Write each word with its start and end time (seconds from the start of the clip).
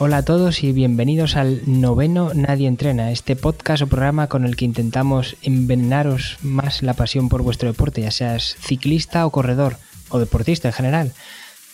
Hola 0.00 0.18
a 0.18 0.24
todos 0.24 0.62
y 0.62 0.70
bienvenidos 0.70 1.34
al 1.34 1.62
noveno 1.66 2.30
Nadie 2.32 2.68
Entrena, 2.68 3.10
este 3.10 3.34
podcast 3.34 3.82
o 3.82 3.88
programa 3.88 4.28
con 4.28 4.44
el 4.44 4.54
que 4.54 4.64
intentamos 4.64 5.36
envenenaros 5.42 6.38
más 6.40 6.84
la 6.84 6.94
pasión 6.94 7.28
por 7.28 7.42
vuestro 7.42 7.68
deporte, 7.68 8.02
ya 8.02 8.12
seas 8.12 8.54
ciclista 8.60 9.26
o 9.26 9.30
corredor 9.30 9.74
o 10.10 10.20
deportista 10.20 10.68
en 10.68 10.74
general. 10.74 11.12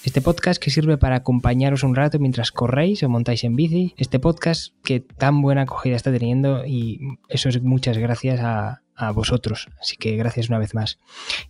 Este 0.04 0.22
podcast 0.22 0.58
que 0.58 0.70
sirve 0.70 0.96
para 0.96 1.16
acompañaros 1.16 1.82
un 1.82 1.94
rato 1.94 2.18
mientras 2.18 2.50
corréis 2.50 3.02
o 3.02 3.10
montáis 3.10 3.44
en 3.44 3.56
bici. 3.56 3.92
Este 3.98 4.18
podcast 4.18 4.72
que 4.82 5.00
tan 5.00 5.42
buena 5.42 5.62
acogida 5.62 5.94
está 5.94 6.10
teniendo 6.10 6.64
y 6.64 7.18
eso 7.28 7.50
es 7.50 7.62
muchas 7.62 7.98
gracias 7.98 8.40
a, 8.40 8.80
vosotros. 9.12 9.68
Así 9.80 9.96
que 9.96 10.16
gracias 10.16 10.48
una 10.48 10.58
vez 10.58 10.72
más. 10.74 10.98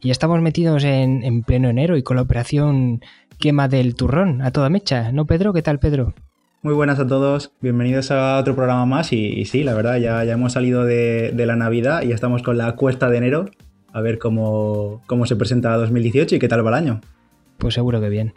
Y 0.01 0.09
ya 0.09 0.13
estamos 0.13 0.41
metidos 0.41 0.83
en, 0.83 1.23
en 1.23 1.43
pleno 1.43 1.69
enero 1.69 1.97
y 1.97 2.03
con 2.03 2.17
la 2.17 2.23
operación 2.23 3.01
quema 3.39 3.69
del 3.69 3.95
turrón 3.95 4.43
a 4.43 4.51
toda 4.51 4.71
mecha. 4.71 5.13
¿No, 5.13 5.27
Pedro? 5.27 5.53
¿Qué 5.53 5.63
tal, 5.63 5.79
Pedro? 5.79 6.15
Muy 6.65 6.73
buenas 6.73 6.99
a 6.99 7.07
todos, 7.07 7.53
bienvenidos 7.61 8.11
a 8.11 8.39
otro 8.39 8.57
programa 8.57 8.87
más 8.87 9.13
y, 9.13 9.45
sí, 9.45 9.65
la 9.65 9.75
verdad, 9.75 9.99
ya, 9.99 10.25
ya 10.25 10.33
hemos 10.33 10.55
salido 10.55 10.87
de, 10.87 11.31
la 11.37 11.57
Navidad 11.57 12.01
y 12.01 12.09
ya 12.09 12.15
estamos 12.15 12.43
con 12.43 12.57
la 12.57 12.73
cuesta 12.73 13.11
de 13.11 13.19
enero, 13.19 13.51
a 13.93 14.01
ver 14.01 14.19
cómo, 14.19 15.03
cómo 15.07 15.27
se 15.27 15.37
presenta 15.37 15.77
2018 15.77 16.37
y 16.37 16.39
qué 16.39 16.49
tal 16.49 16.65
va 16.65 16.71
el 16.71 16.77
año. 16.77 17.01
Pues 17.59 17.75
seguro 17.75 18.01
que 18.01 18.09
bien. 18.09 18.33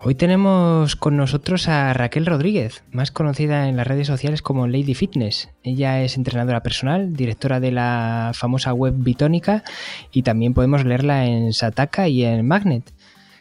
Hoy 0.00 0.16
tenemos 0.16 0.96
con 0.96 1.16
nosotros 1.16 1.68
a 1.68 1.94
Raquel 1.94 2.26
Rodríguez, 2.26 2.82
más 2.90 3.12
conocida 3.12 3.68
en 3.68 3.76
las 3.76 3.86
redes 3.86 4.08
sociales 4.08 4.42
como 4.42 4.66
Lady 4.66 4.94
Fitness. 4.94 5.48
Ella 5.62 6.02
es 6.02 6.16
entrenadora 6.16 6.64
personal, 6.64 7.12
directora 7.12 7.60
de 7.60 7.70
la 7.70 8.32
famosa 8.34 8.72
web 8.72 8.94
Bitónica 8.96 9.62
y 10.10 10.24
también 10.24 10.52
podemos 10.52 10.84
leerla 10.84 11.26
en 11.26 11.52
Sataka 11.52 12.08
y 12.08 12.24
en 12.24 12.44
Magnet. 12.44 12.92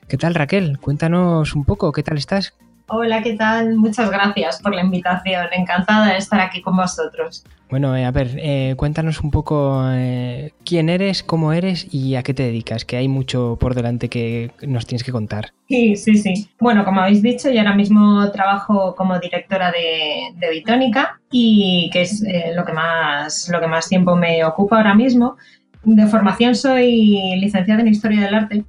¿Qué 0.07 0.17
tal 0.17 0.35
Raquel? 0.35 0.77
Cuéntanos 0.77 1.55
un 1.55 1.65
poco, 1.65 1.91
¿qué 1.91 2.03
tal 2.03 2.19
estás? 2.19 2.53
Hola, 2.93 3.23
¿qué 3.23 3.35
tal? 3.35 3.77
Muchas 3.77 4.11
gracias 4.11 4.61
por 4.61 4.75
la 4.75 4.81
invitación. 4.81 5.47
Encantada 5.53 6.11
de 6.11 6.17
estar 6.17 6.41
aquí 6.41 6.61
con 6.61 6.75
vosotros. 6.75 7.41
Bueno, 7.69 7.95
eh, 7.95 8.03
a 8.03 8.11
ver, 8.11 8.31
eh, 8.37 8.73
cuéntanos 8.75 9.21
un 9.21 9.31
poco 9.31 9.81
eh, 9.93 10.51
quién 10.65 10.89
eres, 10.89 11.23
cómo 11.23 11.53
eres 11.53 11.87
y 11.89 12.15
a 12.15 12.23
qué 12.23 12.33
te 12.33 12.43
dedicas, 12.43 12.83
que 12.83 12.97
hay 12.97 13.07
mucho 13.07 13.57
por 13.61 13.75
delante 13.75 14.09
que 14.09 14.51
nos 14.67 14.87
tienes 14.87 15.05
que 15.05 15.13
contar. 15.13 15.53
Sí, 15.69 15.95
sí, 15.95 16.17
sí. 16.17 16.49
Bueno, 16.59 16.83
como 16.83 16.99
habéis 16.99 17.21
dicho, 17.21 17.49
yo 17.49 17.59
ahora 17.59 17.75
mismo 17.75 18.29
trabajo 18.31 18.93
como 18.93 19.17
directora 19.19 19.71
de, 19.71 20.33
de 20.35 20.49
Bitónica 20.49 21.21
y 21.31 21.89
que 21.93 22.01
es 22.01 22.21
lo, 22.53 22.65
que 22.65 22.73
más, 22.73 23.47
lo 23.47 23.61
que 23.61 23.67
más 23.67 23.87
tiempo 23.87 24.17
me 24.17 24.43
ocupa 24.43 24.75
ahora 24.75 24.95
mismo. 24.95 25.37
De 25.85 26.07
formación 26.07 26.55
soy 26.55 27.37
licenciada 27.39 27.79
en 27.79 27.87
Historia 27.87 28.19
del 28.19 28.35
Arte 28.35 28.65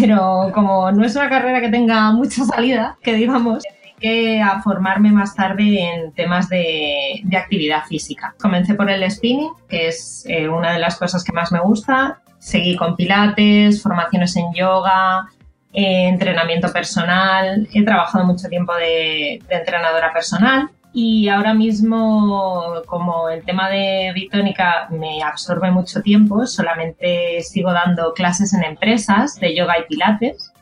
pero 0.00 0.50
como 0.52 0.90
no 0.92 1.04
es 1.04 1.16
una 1.16 1.28
carrera 1.28 1.60
que 1.60 1.68
tenga 1.68 2.12
mucha 2.12 2.44
salida, 2.44 2.96
que 3.02 3.14
digamos, 3.14 3.62
dediqué 3.82 4.42
a 4.42 4.60
formarme 4.62 5.10
más 5.12 5.34
tarde 5.34 5.80
en 5.80 6.12
temas 6.12 6.48
de, 6.48 7.22
actividad 7.36 7.84
física. 7.84 8.34
Comencé 8.40 8.74
por 8.74 8.90
el 8.90 9.08
spinning, 9.10 9.52
que 9.68 9.88
es 9.88 10.24
eh, 10.28 10.48
una 10.48 10.72
de 10.72 10.78
las 10.78 10.96
cosas 10.98 11.24
que 11.24 11.32
más 11.32 11.52
me 11.52 11.60
gusta. 11.60 12.20
Seguí 12.38 12.76
con 12.76 12.96
pilates, 12.96 13.82
formaciones 13.82 14.34
en 14.36 14.52
yoga, 14.52 15.28
eh, 15.72 16.08
entrenamiento 16.08 16.72
personal. 16.72 17.68
He 17.72 17.84
trabajado 17.84 18.24
mucho 18.24 18.48
tiempo 18.48 18.74
de 18.74 19.40
entrenadora 19.48 20.12
personal 20.12 20.70
y 20.94 21.28
ahora 21.28 21.54
mismo, 21.54 22.82
como 22.86 23.30
el 23.30 23.42
tema 23.44 23.70
de 23.70 24.12
Bitónica 24.14 24.88
me 24.90 25.22
absorbe 25.22 25.70
mucho 25.70 26.02
tiempo, 26.02 26.46
solamente 26.46 27.40
sigo 27.42 27.72
dando 27.72 28.12
clases 28.12 28.52
en 28.52 28.62
empresas 28.62 29.40
de 29.40 29.56
yoga 29.56 29.78
y 29.78 29.84
pilates, 29.84 30.52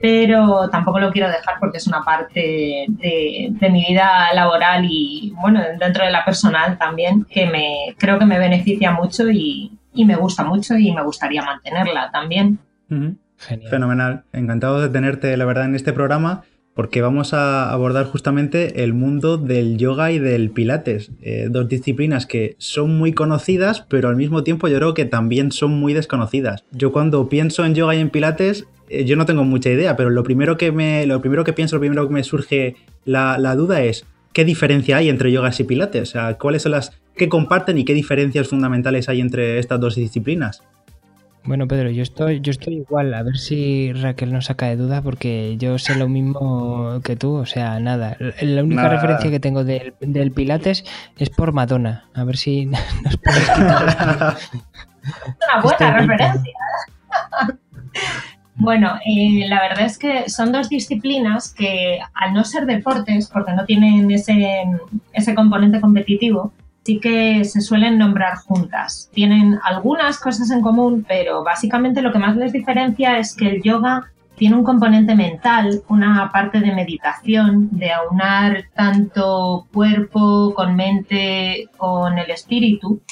pero 0.00 0.68
tampoco 0.70 1.00
lo 1.00 1.10
quiero 1.10 1.28
dejar 1.28 1.56
porque 1.58 1.78
es 1.78 1.86
una 1.88 2.02
parte 2.02 2.86
de, 2.88 3.68
mi 3.70 3.84
vida 3.88 4.32
laboral 4.34 4.84
y, 4.88 5.32
bueno, 5.40 5.60
dentro 5.80 6.04
de 6.04 6.12
la 6.12 6.24
personal 6.24 6.78
también, 6.78 7.24
que 7.24 7.46
me 7.46 7.96
creo 7.98 8.20
que 8.20 8.26
me 8.26 8.38
beneficia 8.38 8.92
mucho 8.92 9.30
y, 9.30 9.78
me 9.94 10.14
gusta 10.14 10.44
mucho 10.44 10.76
y 10.76 10.92
me 10.92 11.02
gustaría 11.02 11.42
mantenerla 11.42 12.10
también. 12.12 12.58
Fenomenal. 13.36 14.22
Encantado 14.32 14.80
de 14.80 14.88
tenerte, 14.88 15.36
la 15.36 15.44
verdad, 15.44 15.64
en 15.64 15.74
este 15.74 15.92
programa 15.92 16.44
porque 16.74 17.02
vamos 17.02 17.34
a 17.34 17.70
abordar 17.70 18.06
justamente 18.06 18.82
el 18.82 18.94
mundo 18.94 19.36
del 19.36 19.76
yoga 19.76 20.10
y 20.12 20.18
del 20.18 20.50
pilates, 20.50 21.10
eh, 21.20 21.48
dos 21.50 21.68
disciplinas 21.68 22.26
que 22.26 22.56
son 22.58 22.96
muy 22.96 23.12
conocidas, 23.12 23.84
pero 23.88 24.08
al 24.08 24.16
mismo 24.16 24.42
tiempo 24.42 24.68
yo 24.68 24.78
creo 24.78 24.94
que 24.94 25.04
también 25.04 25.52
son 25.52 25.72
muy 25.72 25.92
desconocidas. 25.92 26.64
Yo 26.72 26.92
cuando 26.92 27.28
pienso 27.28 27.64
en 27.64 27.74
yoga 27.74 27.94
y 27.94 28.00
en 28.00 28.10
pilates, 28.10 28.66
eh, 28.88 29.04
yo 29.04 29.16
no 29.16 29.26
tengo 29.26 29.44
mucha 29.44 29.70
idea, 29.70 29.96
pero 29.96 30.10
lo 30.10 30.22
primero 30.22 30.56
que 30.56 30.72
me, 30.72 31.06
lo 31.06 31.20
primero 31.20 31.44
que 31.44 31.52
pienso, 31.52 31.76
lo 31.76 31.80
primero 31.80 32.08
que 32.08 32.14
me 32.14 32.24
surge 32.24 32.76
la, 33.04 33.38
la 33.38 33.54
duda 33.54 33.82
es 33.82 34.06
¿qué 34.32 34.44
diferencia 34.44 34.96
hay 34.96 35.08
entre 35.08 35.30
yoga 35.30 35.50
y 35.56 35.64
pilates? 35.64 36.02
O 36.02 36.12
sea, 36.12 36.38
¿cuáles 36.38 36.62
son 36.62 36.72
las 36.72 36.92
que 37.16 37.28
comparten 37.28 37.78
y 37.78 37.84
qué 37.84 37.94
diferencias 37.94 38.48
fundamentales 38.48 39.08
hay 39.08 39.20
entre 39.20 39.58
estas 39.58 39.80
dos 39.80 39.94
disciplinas? 39.94 40.62
Bueno, 41.44 41.66
Pedro, 41.66 41.90
yo 41.90 42.02
estoy, 42.02 42.40
yo 42.40 42.52
estoy 42.52 42.74
igual, 42.76 43.12
a 43.14 43.22
ver 43.24 43.36
si 43.36 43.92
Raquel 43.92 44.32
nos 44.32 44.46
saca 44.46 44.66
de 44.66 44.76
duda, 44.76 45.02
porque 45.02 45.56
yo 45.58 45.76
sé 45.78 45.96
lo 45.96 46.08
mismo 46.08 47.00
que 47.02 47.16
tú, 47.16 47.34
o 47.34 47.46
sea, 47.46 47.80
nada. 47.80 48.16
La 48.40 48.62
única 48.62 48.88
referencia 48.88 49.30
que 49.30 49.40
tengo 49.40 49.64
del, 49.64 50.32
Pilates 50.32 50.84
es 51.18 51.30
por 51.30 51.52
Madonna. 51.52 52.04
A 52.14 52.22
ver 52.22 52.36
si 52.36 52.66
nos 52.66 53.16
puedes 53.16 53.50
quitar. 53.50 54.36
Una 55.02 55.62
buena 55.62 55.98
referencia. 55.98 56.52
Bueno, 58.54 58.94
eh, 59.04 59.48
la 59.48 59.60
verdad 59.60 59.86
es 59.86 59.98
que 59.98 60.28
son 60.30 60.52
dos 60.52 60.68
disciplinas 60.68 61.52
que 61.52 61.98
al 62.14 62.32
no 62.34 62.44
ser 62.44 62.66
deportes, 62.66 63.28
porque 63.32 63.52
no 63.52 63.64
tienen 63.64 64.10
ese, 64.12 64.64
ese 65.12 65.34
componente 65.34 65.80
competitivo, 65.80 66.52
sí 66.84 67.00
que 67.00 67.44
se 67.44 67.60
suelen 67.60 67.98
nombrar 67.98 68.36
juntas. 68.36 69.10
Tienen 69.12 69.58
algunas 69.62 70.18
cosas 70.18 70.50
en 70.50 70.62
común, 70.62 71.04
pero 71.06 71.44
básicamente 71.44 72.02
lo 72.02 72.12
que 72.12 72.18
más 72.18 72.36
les 72.36 72.52
diferencia 72.52 73.18
es 73.18 73.34
que 73.34 73.48
el 73.48 73.62
yoga 73.62 74.12
tiene 74.36 74.56
un 74.56 74.64
componente 74.64 75.14
mental, 75.14 75.82
una 75.88 76.30
parte 76.32 76.60
de 76.60 76.74
meditación, 76.74 77.68
de 77.70 77.92
aunar 77.92 78.64
tanto 78.74 79.68
cuerpo 79.72 80.52
con 80.54 80.74
mente, 80.74 81.68
con 81.76 82.18
el 82.18 82.30
espíritu, 82.30 83.02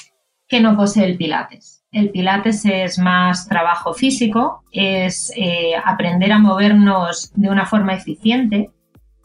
que 0.47 0.59
no 0.59 0.75
posee 0.75 1.05
el 1.05 1.17
pilates. 1.17 1.85
El 1.91 2.09
pilates 2.09 2.65
es 2.65 2.99
más 2.99 3.47
trabajo 3.47 3.93
físico, 3.93 4.63
es 4.71 5.31
eh, 5.37 5.73
aprender 5.83 6.31
a 6.31 6.39
movernos 6.39 7.31
de 7.35 7.49
una 7.49 7.65
forma 7.65 7.93
eficiente, 7.93 8.69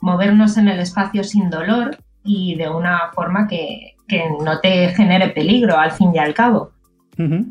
movernos 0.00 0.56
en 0.58 0.68
el 0.68 0.78
espacio 0.80 1.24
sin 1.24 1.50
dolor 1.50 1.96
y 2.22 2.56
de 2.56 2.68
una 2.68 3.10
forma 3.14 3.48
que, 3.48 3.95
que 4.06 4.24
no 4.42 4.60
te 4.60 4.88
genere 4.90 5.28
peligro 5.28 5.78
al 5.78 5.92
fin 5.92 6.12
y 6.14 6.18
al 6.18 6.34
cabo. 6.34 6.72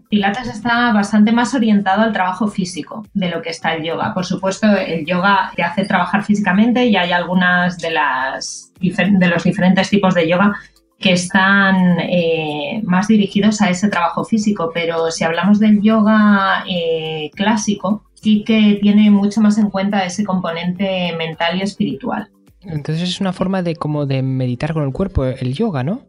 Pilates 0.09 0.47
está 0.47 0.93
bastante 0.93 1.31
más 1.31 1.55
orientado 1.55 2.03
al 2.03 2.13
trabajo 2.13 2.47
físico 2.47 3.03
de 3.15 3.29
lo 3.29 3.41
que 3.41 3.49
está 3.49 3.73
el 3.73 3.83
yoga. 3.83 4.13
Por 4.13 4.23
supuesto, 4.23 4.67
el 4.67 5.05
yoga 5.07 5.51
te 5.55 5.63
hace 5.63 5.85
trabajar 5.85 6.23
físicamente 6.23 6.85
y 6.85 6.95
hay 6.95 7.11
algunas 7.11 7.79
de, 7.79 7.89
las, 7.89 8.71
de 8.79 9.27
los 9.27 9.43
diferentes 9.43 9.89
tipos 9.89 10.13
de 10.13 10.29
yoga 10.29 10.53
que 10.99 11.13
están 11.13 11.99
eh, 11.99 12.81
más 12.83 13.07
dirigidos 13.07 13.61
a 13.61 13.69
ese 13.69 13.89
trabajo 13.89 14.23
físico, 14.23 14.71
pero 14.73 15.09
si 15.09 15.23
hablamos 15.23 15.59
del 15.59 15.81
yoga 15.81 16.63
eh, 16.69 17.31
clásico, 17.33 18.03
sí 18.13 18.43
que 18.43 18.77
tiene 18.81 19.09
mucho 19.09 19.41
más 19.41 19.57
en 19.57 19.71
cuenta 19.71 20.05
ese 20.05 20.23
componente 20.23 21.13
mental 21.17 21.57
y 21.57 21.63
espiritual. 21.63 22.29
Entonces 22.61 23.09
es 23.09 23.19
una 23.19 23.33
forma 23.33 23.61
de 23.61 23.75
como 23.75 24.05
de 24.05 24.21
meditar 24.21 24.73
con 24.73 24.83
el 24.83 24.93
cuerpo, 24.93 25.25
el 25.25 25.53
yoga, 25.53 25.83
¿no? 25.83 26.01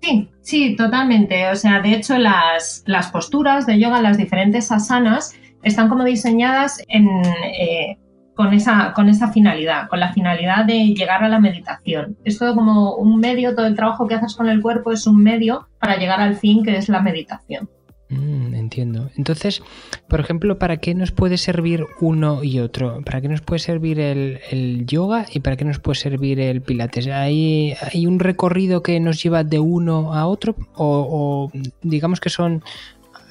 Sí, 0.00 0.30
sí, 0.40 0.76
totalmente. 0.76 1.48
O 1.48 1.56
sea, 1.56 1.80
de 1.80 1.92
hecho, 1.92 2.18
las, 2.18 2.82
las 2.86 3.10
posturas 3.10 3.66
de 3.66 3.78
yoga, 3.78 4.00
las 4.00 4.16
diferentes 4.16 4.70
asanas, 4.70 5.34
están 5.62 5.88
como 5.88 6.04
diseñadas 6.04 6.82
eh, 6.88 7.98
con, 8.34 8.52
esa, 8.54 8.92
con 8.94 9.08
esa 9.08 9.32
finalidad, 9.32 9.88
con 9.88 10.00
la 10.00 10.12
finalidad 10.12 10.64
de 10.64 10.94
llegar 10.94 11.24
a 11.24 11.28
la 11.28 11.40
meditación. 11.40 12.16
Es 12.24 12.38
todo 12.38 12.54
como 12.54 12.94
un 12.94 13.18
medio, 13.18 13.54
todo 13.54 13.66
el 13.66 13.74
trabajo 13.74 14.06
que 14.06 14.14
haces 14.14 14.36
con 14.36 14.48
el 14.48 14.62
cuerpo 14.62 14.92
es 14.92 15.06
un 15.06 15.22
medio 15.22 15.68
para 15.80 15.96
llegar 15.96 16.20
al 16.20 16.36
fin, 16.36 16.62
que 16.62 16.76
es 16.76 16.88
la 16.88 17.00
meditación. 17.00 17.68
Mm, 18.10 18.54
entiendo. 18.54 19.10
Entonces, 19.16 19.62
por 20.08 20.20
ejemplo, 20.20 20.58
¿para 20.58 20.78
qué 20.78 20.94
nos 20.94 21.12
puede 21.12 21.36
servir 21.36 21.84
uno 22.00 22.42
y 22.42 22.60
otro? 22.60 23.02
¿Para 23.04 23.20
qué 23.20 23.28
nos 23.28 23.42
puede 23.42 23.58
servir 23.58 24.00
el, 24.00 24.86
yoga 24.86 25.26
y 25.30 25.40
para 25.40 25.56
qué 25.56 25.64
nos 25.64 25.78
puede 25.78 25.96
servir 25.96 26.40
el 26.40 26.62
pilates? 26.62 27.06
¿Hay, 27.08 27.74
¿Hay, 27.92 28.06
un 28.06 28.18
recorrido 28.18 28.82
que 28.82 28.98
nos 28.98 29.22
lleva 29.22 29.44
de 29.44 29.58
uno 29.58 30.14
a 30.14 30.26
otro 30.26 30.56
o, 30.74 31.50
digamos 31.82 32.20
que 32.20 32.30
son 32.30 32.62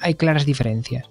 hay 0.00 0.14
claras 0.14 0.46
diferencias? 0.46 1.10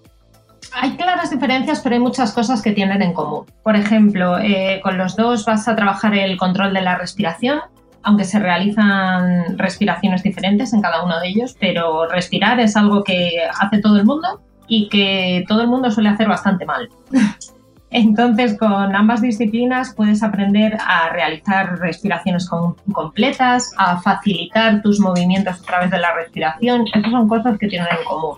Hay 0.71 0.95
claras 0.95 1.31
diferencias, 1.31 1.81
pero 1.81 1.95
hay 1.95 2.01
muchas 2.01 2.31
cosas 2.31 2.61
que 2.61 2.71
tienen 2.71 3.01
en 3.01 3.13
común. 3.13 3.45
Por 3.63 3.75
ejemplo, 3.75 4.39
eh, 4.39 4.79
con 4.81 4.97
los 4.97 5.17
dos 5.17 5.43
vas 5.45 5.67
a 5.67 5.75
trabajar 5.75 6.13
el 6.15 6.37
control 6.37 6.73
de 6.73 6.81
la 6.81 6.97
respiración, 6.97 7.59
aunque 8.03 8.23
se 8.23 8.39
realizan 8.39 9.57
respiraciones 9.57 10.23
diferentes 10.23 10.73
en 10.73 10.81
cada 10.81 11.03
uno 11.03 11.19
de 11.19 11.29
ellos, 11.29 11.55
pero 11.59 12.07
respirar 12.07 12.59
es 12.59 12.75
algo 12.77 13.03
que 13.03 13.41
hace 13.59 13.79
todo 13.79 13.97
el 13.97 14.05
mundo 14.05 14.41
y 14.67 14.89
que 14.89 15.45
todo 15.47 15.61
el 15.61 15.67
mundo 15.67 15.91
suele 15.91 16.09
hacer 16.09 16.27
bastante 16.27 16.65
mal. 16.65 16.89
Entonces, 17.89 18.57
con 18.57 18.95
ambas 18.95 19.21
disciplinas 19.21 19.94
puedes 19.95 20.21
aprender 20.21 20.77
a 20.85 21.09
realizar 21.09 21.79
respiraciones 21.79 22.49
completas, 22.91 23.71
a 23.77 24.01
facilitar 24.01 24.81
tus 24.81 25.00
movimientos 25.00 25.61
a 25.61 25.63
través 25.63 25.91
de 25.91 26.00
la 26.00 26.13
respiración. 26.13 26.85
Esas 26.93 27.11
son 27.11 27.29
cosas 27.29 27.57
que 27.57 27.67
tienen 27.67 27.88
en 27.97 28.05
común. 28.05 28.38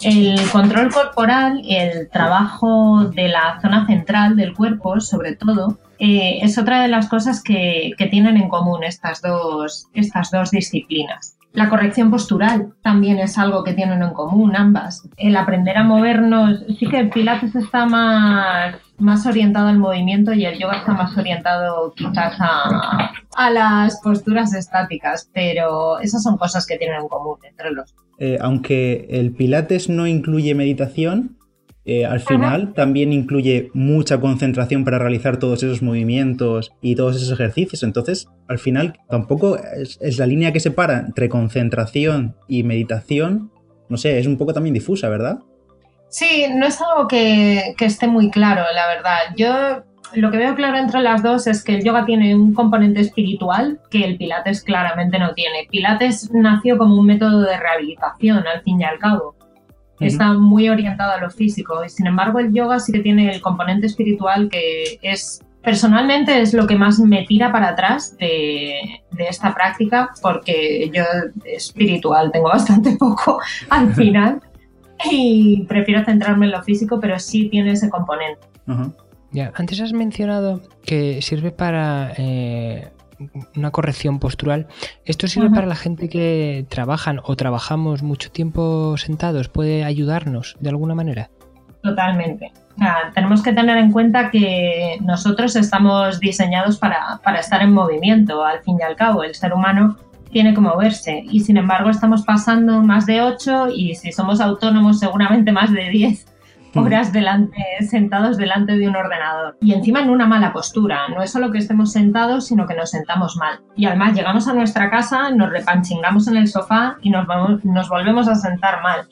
El 0.00 0.50
control 0.50 0.92
corporal 0.92 1.62
el 1.68 2.08
trabajo 2.10 3.04
de 3.04 3.28
la 3.28 3.58
zona 3.60 3.86
central 3.86 4.36
del 4.36 4.54
cuerpo, 4.54 5.00
sobre 5.00 5.34
todo, 5.36 5.78
eh, 5.98 6.38
es 6.42 6.58
otra 6.58 6.82
de 6.82 6.88
las 6.88 7.08
cosas 7.08 7.42
que, 7.42 7.92
tienen 8.10 8.36
en 8.36 8.48
común 8.48 8.84
estas 8.84 9.22
dos, 9.22 9.88
estas 9.94 10.30
dos 10.30 10.50
disciplinas. 10.50 11.36
La 11.52 11.68
corrección 11.68 12.10
postural 12.10 12.72
también 12.82 13.18
es 13.18 13.38
algo 13.38 13.62
que 13.62 13.74
tienen 13.74 14.02
en 14.02 14.12
común 14.12 14.56
ambas. 14.56 15.08
El 15.16 15.36
aprender 15.36 15.76
a 15.76 15.84
movernos, 15.84 16.64
sí 16.78 16.88
que 16.88 16.98
el 16.98 17.10
Pilates 17.10 17.54
está 17.54 17.86
más, 17.86 18.74
más 18.98 19.24
orientado 19.24 19.68
al 19.68 19.78
movimiento 19.78 20.32
y 20.32 20.44
el 20.44 20.58
yoga 20.58 20.78
está 20.78 20.92
más 20.92 21.16
orientado 21.16 21.94
quizás 21.94 22.34
a, 22.40 23.12
a 23.36 23.50
las 23.50 24.00
posturas 24.00 24.52
estáticas, 24.52 25.30
pero 25.32 26.00
esas 26.00 26.24
son 26.24 26.36
cosas 26.36 26.66
que 26.66 26.76
tienen 26.76 27.02
en 27.02 27.08
común 27.08 27.38
entre 27.48 27.70
los. 27.70 27.94
Eh, 28.18 28.38
aunque 28.40 29.06
el 29.10 29.32
Pilates 29.32 29.88
no 29.88 30.06
incluye 30.06 30.54
meditación, 30.54 31.36
eh, 31.86 32.06
al 32.06 32.20
final 32.20 32.72
también 32.72 33.12
incluye 33.12 33.70
mucha 33.74 34.18
concentración 34.18 34.84
para 34.84 34.98
realizar 34.98 35.36
todos 35.36 35.62
esos 35.62 35.82
movimientos 35.82 36.72
y 36.80 36.96
todos 36.96 37.16
esos 37.16 37.30
ejercicios. 37.32 37.82
Entonces, 37.82 38.28
al 38.48 38.58
final 38.58 38.98
tampoco 39.08 39.58
es, 39.58 40.18
la 40.18 40.26
línea 40.26 40.52
que 40.52 40.60
separa 40.60 41.00
entre 41.00 41.28
concentración 41.28 42.36
y 42.48 42.62
meditación. 42.62 43.50
No 43.90 43.98
sé, 43.98 44.18
es 44.18 44.26
un 44.26 44.38
poco 44.38 44.54
también 44.54 44.72
difusa, 44.72 45.10
¿verdad? 45.10 45.40
Sí, 46.08 46.46
no 46.54 46.66
es 46.66 46.80
algo 46.80 47.06
que, 47.06 47.74
que 47.76 47.84
esté 47.84 48.06
muy 48.06 48.30
claro, 48.30 48.62
la 48.74 48.86
verdad. 48.86 49.18
Yo 49.36 49.84
lo 50.14 50.30
que 50.30 50.38
veo 50.38 50.54
claro 50.54 50.78
entre 50.78 51.02
las 51.02 51.22
dos 51.22 51.46
es 51.46 51.62
que 51.62 51.74
el 51.74 51.84
yoga 51.84 52.06
tiene 52.06 52.34
un 52.34 52.54
componente 52.54 53.00
espiritual 53.00 53.80
que 53.90 54.04
el 54.04 54.16
Pilates 54.16 54.62
claramente 54.62 55.18
no 55.18 55.34
tiene. 55.34 55.66
Pilates 55.70 56.30
nació 56.32 56.78
como 56.78 56.98
un 56.98 57.04
método 57.04 57.42
de 57.42 57.58
rehabilitación, 57.58 58.46
al 58.46 58.62
fin 58.62 58.80
y 58.80 58.84
al 58.84 58.98
cabo 58.98 59.34
está 60.00 60.34
muy 60.34 60.68
orientado 60.68 61.12
a 61.12 61.20
lo 61.20 61.30
físico. 61.30 61.84
Y 61.84 61.88
sin 61.88 62.06
embargo, 62.06 62.38
el 62.38 62.52
yoga 62.52 62.80
sí 62.80 62.92
que 62.92 63.00
tiene 63.00 63.30
el 63.30 63.40
componente 63.40 63.86
espiritual 63.86 64.48
que 64.48 64.98
es, 65.02 65.42
personalmente, 65.62 66.40
es 66.40 66.54
lo 66.54 66.66
que 66.66 66.76
más 66.76 66.98
me 66.98 67.24
tira 67.24 67.52
para 67.52 67.68
atrás 67.68 68.16
de, 68.18 69.02
esta 69.18 69.54
práctica, 69.54 70.10
porque 70.22 70.90
yo 70.92 71.04
espiritual 71.44 72.30
tengo 72.32 72.48
bastante 72.52 72.96
poco 72.96 73.38
al 73.70 73.94
final 73.94 74.40
y 75.10 75.64
prefiero 75.68 76.04
centrarme 76.04 76.46
en 76.46 76.52
lo 76.52 76.62
físico, 76.62 76.98
pero 77.00 77.18
sí 77.18 77.48
tiene 77.48 77.72
ese 77.72 77.90
componente. 77.90 78.46
Ya, 79.32 79.52
antes 79.56 79.80
has 79.80 79.92
mencionado 79.92 80.62
que 80.84 81.20
sirve 81.20 81.50
para 81.50 82.12
eh, 82.16 82.88
una 83.56 83.70
corrección 83.70 84.18
postural. 84.18 84.66
¿Esto 85.04 85.26
sirve 85.28 85.50
para 85.50 85.66
la 85.66 85.74
gente 85.74 86.08
que 86.08 86.66
trabajan 86.68 87.20
o 87.24 87.36
trabajamos 87.36 88.02
mucho 88.02 88.30
tiempo 88.30 88.96
sentados? 88.96 89.48
¿Puede 89.48 89.84
ayudarnos 89.84 90.56
de 90.60 90.68
alguna 90.70 90.94
manera? 90.94 91.30
Totalmente. 91.82 92.52
tenemos 93.14 93.42
que 93.42 93.52
tener 93.52 93.76
en 93.76 93.92
cuenta 93.92 94.30
que 94.30 94.98
nosotros 95.02 95.54
estamos 95.54 96.18
diseñados 96.18 96.78
para, 96.78 97.20
para 97.22 97.40
estar 97.40 97.62
en 97.62 97.72
movimiento, 97.72 98.44
al 98.44 98.62
fin 98.62 98.78
y 98.80 98.82
al 98.82 98.96
cabo. 98.96 99.22
El 99.22 99.34
ser 99.34 99.52
humano 99.52 99.96
tiene 100.30 100.54
que 100.54 100.60
moverse 100.60 101.22
y 101.30 101.40
sin 101.40 101.58
embargo 101.58 101.90
estamos 101.90 102.22
pasando 102.22 102.80
más 102.80 103.06
de 103.06 103.22
8 103.22 103.68
y 103.74 103.94
si 103.94 104.10
somos 104.10 104.40
autónomos 104.40 104.98
seguramente 104.98 105.52
más 105.52 105.70
de 105.72 105.90
10 105.90 106.33
horas 106.74 107.12
delante, 107.12 107.56
sentados 107.88 108.36
delante 108.36 108.76
de 108.76 108.88
un 108.88 108.96
ordenador. 108.96 109.56
Y 109.60 109.72
encima 109.72 110.00
en 110.00 110.10
una 110.10 110.26
mala 110.26 110.52
postura. 110.52 111.08
No 111.08 111.22
es 111.22 111.30
solo 111.30 111.50
que 111.50 111.58
estemos 111.58 111.92
sentados, 111.92 112.46
sino 112.46 112.66
que 112.66 112.74
nos 112.74 112.90
sentamos 112.90 113.36
mal. 113.36 113.60
Y 113.76 113.86
además 113.86 114.14
llegamos 114.14 114.48
a 114.48 114.54
nuestra 114.54 114.90
casa, 114.90 115.30
nos 115.30 115.50
repanchingamos 115.50 116.28
en 116.28 116.36
el 116.36 116.48
sofá 116.48 116.96
y 117.02 117.10
nos, 117.10 117.26
nos 117.64 117.88
volvemos 117.88 118.28
a 118.28 118.34
sentar 118.34 118.82
mal. 118.82 119.08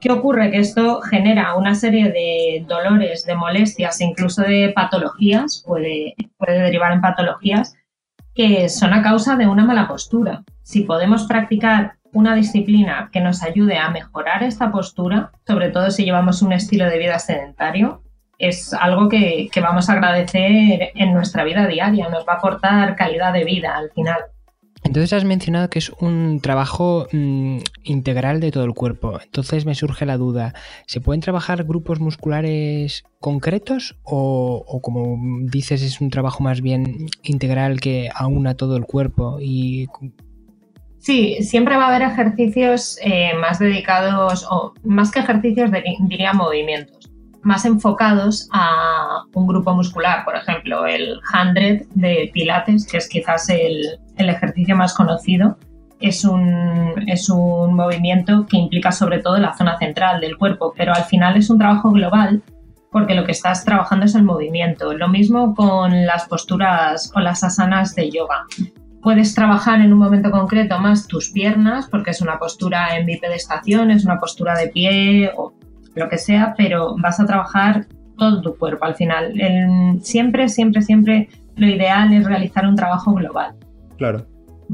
¿Qué 0.00 0.10
ocurre? 0.10 0.50
Que 0.50 0.58
esto 0.58 1.02
genera 1.02 1.54
una 1.56 1.74
serie 1.74 2.10
de 2.10 2.64
dolores, 2.66 3.26
de 3.26 3.34
molestias 3.34 4.00
e 4.00 4.04
incluso 4.04 4.42
de 4.42 4.72
patologías, 4.74 5.62
puede, 5.66 6.14
puede 6.38 6.58
derivar 6.58 6.92
en 6.92 7.02
patologías, 7.02 7.74
que 8.34 8.70
son 8.70 8.94
a 8.94 9.02
causa 9.02 9.36
de 9.36 9.46
una 9.46 9.66
mala 9.66 9.86
postura. 9.86 10.42
Si 10.62 10.82
podemos 10.82 11.24
practicar 11.24 11.99
una 12.12 12.34
disciplina 12.34 13.10
que 13.12 13.20
nos 13.20 13.42
ayude 13.42 13.78
a 13.78 13.90
mejorar 13.90 14.42
esta 14.42 14.70
postura, 14.70 15.32
sobre 15.46 15.70
todo 15.70 15.90
si 15.90 16.04
llevamos 16.04 16.42
un 16.42 16.52
estilo 16.52 16.86
de 16.86 16.98
vida 16.98 17.18
sedentario, 17.18 18.02
es 18.38 18.72
algo 18.72 19.08
que, 19.08 19.50
vamos 19.60 19.88
a 19.90 19.92
agradecer 19.92 20.92
en 20.94 21.12
nuestra 21.12 21.44
vida 21.44 21.66
diaria, 21.66 22.08
nos 22.08 22.26
va 22.26 22.34
a 22.34 22.36
aportar 22.36 22.96
calidad 22.96 23.32
de 23.32 23.44
vida 23.44 23.76
al 23.76 23.90
final. 23.90 24.18
Entonces 24.82 25.12
has 25.12 25.24
mencionado 25.24 25.68
que 25.68 25.78
es 25.78 25.90
un 26.00 26.40
trabajo 26.40 27.06
mm, 27.12 27.58
integral 27.84 28.40
de 28.40 28.50
todo 28.50 28.64
el 28.64 28.72
cuerpo. 28.72 29.20
Entonces 29.22 29.66
me 29.66 29.74
surge 29.74 30.06
la 30.06 30.16
duda, 30.16 30.54
¿se 30.86 31.02
pueden 31.02 31.20
trabajar 31.20 31.64
grupos 31.64 32.00
musculares 32.00 33.04
concretos 33.20 33.98
o, 34.04 34.64
o, 34.66 34.80
como 34.80 35.18
dices 35.42 35.82
es 35.82 36.00
un 36.00 36.08
trabajo 36.08 36.42
más 36.42 36.62
bien 36.62 37.08
integral 37.22 37.78
que 37.78 38.08
aúna 38.14 38.54
todo 38.54 38.78
el 38.78 38.86
cuerpo 38.86 39.36
y 39.38 39.86
Sí, 41.00 41.38
siempre 41.40 41.78
va 41.78 41.84
a 41.84 41.88
haber 41.88 42.02
ejercicios 42.02 42.98
eh, 43.02 43.32
más 43.40 43.58
dedicados, 43.58 44.46
o 44.50 44.74
más 44.84 45.10
que 45.10 45.20
ejercicios, 45.20 45.70
diría 46.00 46.34
movimientos, 46.34 47.10
más 47.42 47.64
enfocados 47.64 48.50
a 48.52 49.22
un 49.32 49.46
grupo 49.46 49.72
muscular. 49.72 50.26
Por 50.26 50.36
ejemplo, 50.36 50.84
el 50.84 51.18
100 51.32 51.88
de 51.94 52.30
Pilates, 52.34 52.86
que 52.86 52.98
es 52.98 53.08
quizás 53.08 53.48
el, 53.48 53.98
ejercicio 54.18 54.76
más 54.76 54.92
conocido, 54.92 55.56
es 56.00 56.22
un, 56.22 56.92
es 57.06 57.30
un 57.30 57.72
movimiento 57.72 58.44
que 58.46 58.58
implica 58.58 58.92
sobre 58.92 59.20
todo 59.20 59.38
la 59.38 59.56
zona 59.56 59.78
central 59.78 60.20
del 60.20 60.36
cuerpo, 60.36 60.74
pero 60.76 60.92
al 60.92 61.04
final 61.04 61.38
es 61.38 61.48
un 61.48 61.58
trabajo 61.58 61.90
global 61.92 62.42
porque 62.92 63.14
lo 63.14 63.24
que 63.24 63.32
estás 63.32 63.64
trabajando 63.64 64.04
es 64.04 64.14
el 64.14 64.24
movimiento. 64.24 64.92
Lo 64.92 65.08
mismo 65.08 65.54
con 65.54 66.04
las 66.04 66.28
posturas 66.28 67.10
o 67.14 67.20
las 67.20 67.42
asanas 67.42 67.94
de 67.94 68.10
yoga. 68.10 68.44
Puedes 69.02 69.34
trabajar 69.34 69.80
en 69.80 69.92
un 69.92 69.98
momento 69.98 70.30
concreto 70.30 70.78
más 70.78 71.06
tus 71.06 71.30
piernas, 71.30 71.88
porque 71.90 72.10
es 72.10 72.20
una 72.20 72.38
postura 72.38 72.96
en 72.96 73.06
bipedestación, 73.06 73.90
es 73.90 74.04
una 74.04 74.20
postura 74.20 74.58
de 74.58 74.68
pie 74.68 75.30
o 75.36 75.54
lo 75.94 76.08
que 76.08 76.18
sea, 76.18 76.54
pero 76.56 76.96
vas 76.98 77.18
a 77.18 77.26
trabajar 77.26 77.86
todo 78.18 78.42
tu 78.42 78.56
cuerpo 78.56 78.84
al 78.84 78.94
final. 78.94 79.32
siempre, 80.02 80.48
siempre, 80.48 80.82
siempre 80.82 81.28
lo 81.56 81.66
ideal 81.66 82.12
es 82.12 82.24
realizar 82.24 82.66
un 82.66 82.76
trabajo 82.76 83.14
global. 83.14 83.54
Claro. 83.96 84.26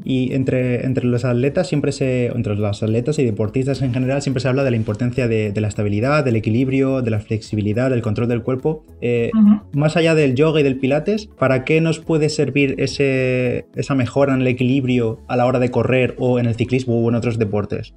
Y 0.04 0.34
entre, 0.34 0.84
entre 0.84 1.06
los 1.06 1.24
atletas 1.24 1.68
siempre 1.68 1.92
se, 1.92 2.26
entre 2.26 2.54
los 2.56 2.82
atletas 2.82 3.18
y 3.18 3.24
deportistas 3.24 3.82
en 3.82 3.92
general 3.92 4.22
siempre 4.22 4.40
se 4.40 4.48
habla 4.48 4.64
de 4.64 4.70
la 4.70 4.76
importancia 4.76 5.28
de, 5.28 5.52
la 5.56 5.68
estabilidad, 5.68 6.24
del 6.24 6.36
equilibrio, 6.36 7.02
de 7.02 7.10
la 7.10 7.20
flexibilidad, 7.20 7.90
del 7.90 8.02
control 8.02 8.28
del 8.28 8.42
cuerpo. 8.42 8.84
Eh, 9.00 9.30
más 9.72 9.96
allá 9.96 10.14
del 10.14 10.34
yoga 10.34 10.60
y 10.60 10.62
del 10.62 10.78
pilates, 10.78 11.26
¿para 11.26 11.64
qué 11.64 11.80
nos 11.80 11.98
puede 11.98 12.28
servir 12.28 12.74
ese, 12.78 13.66
esa 13.74 13.94
mejora 13.94 14.34
en 14.34 14.42
el 14.42 14.46
equilibrio 14.46 15.20
a 15.28 15.36
la 15.36 15.46
hora 15.46 15.58
de 15.58 15.70
correr 15.70 16.14
o 16.18 16.38
en 16.38 16.46
el 16.46 16.54
ciclismo 16.54 16.96
o 17.02 17.08
en 17.08 17.14
otros 17.14 17.38
deportes? 17.38 17.94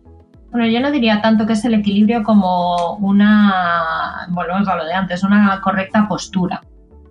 Bueno, 0.52 0.68
yo 0.68 0.80
no 0.80 0.92
diría 0.92 1.22
tanto 1.22 1.46
que 1.46 1.54
es 1.54 1.64
el 1.66 1.76
equilibrio 1.76 2.24
como 2.24 2.96
una, 2.96 4.28
volvemos 4.32 4.68
a 4.68 4.76
lo 4.76 4.86
de 4.86 4.94
antes, 4.94 5.24
una 5.24 5.62
correcta 5.62 6.08
postura 6.08 6.62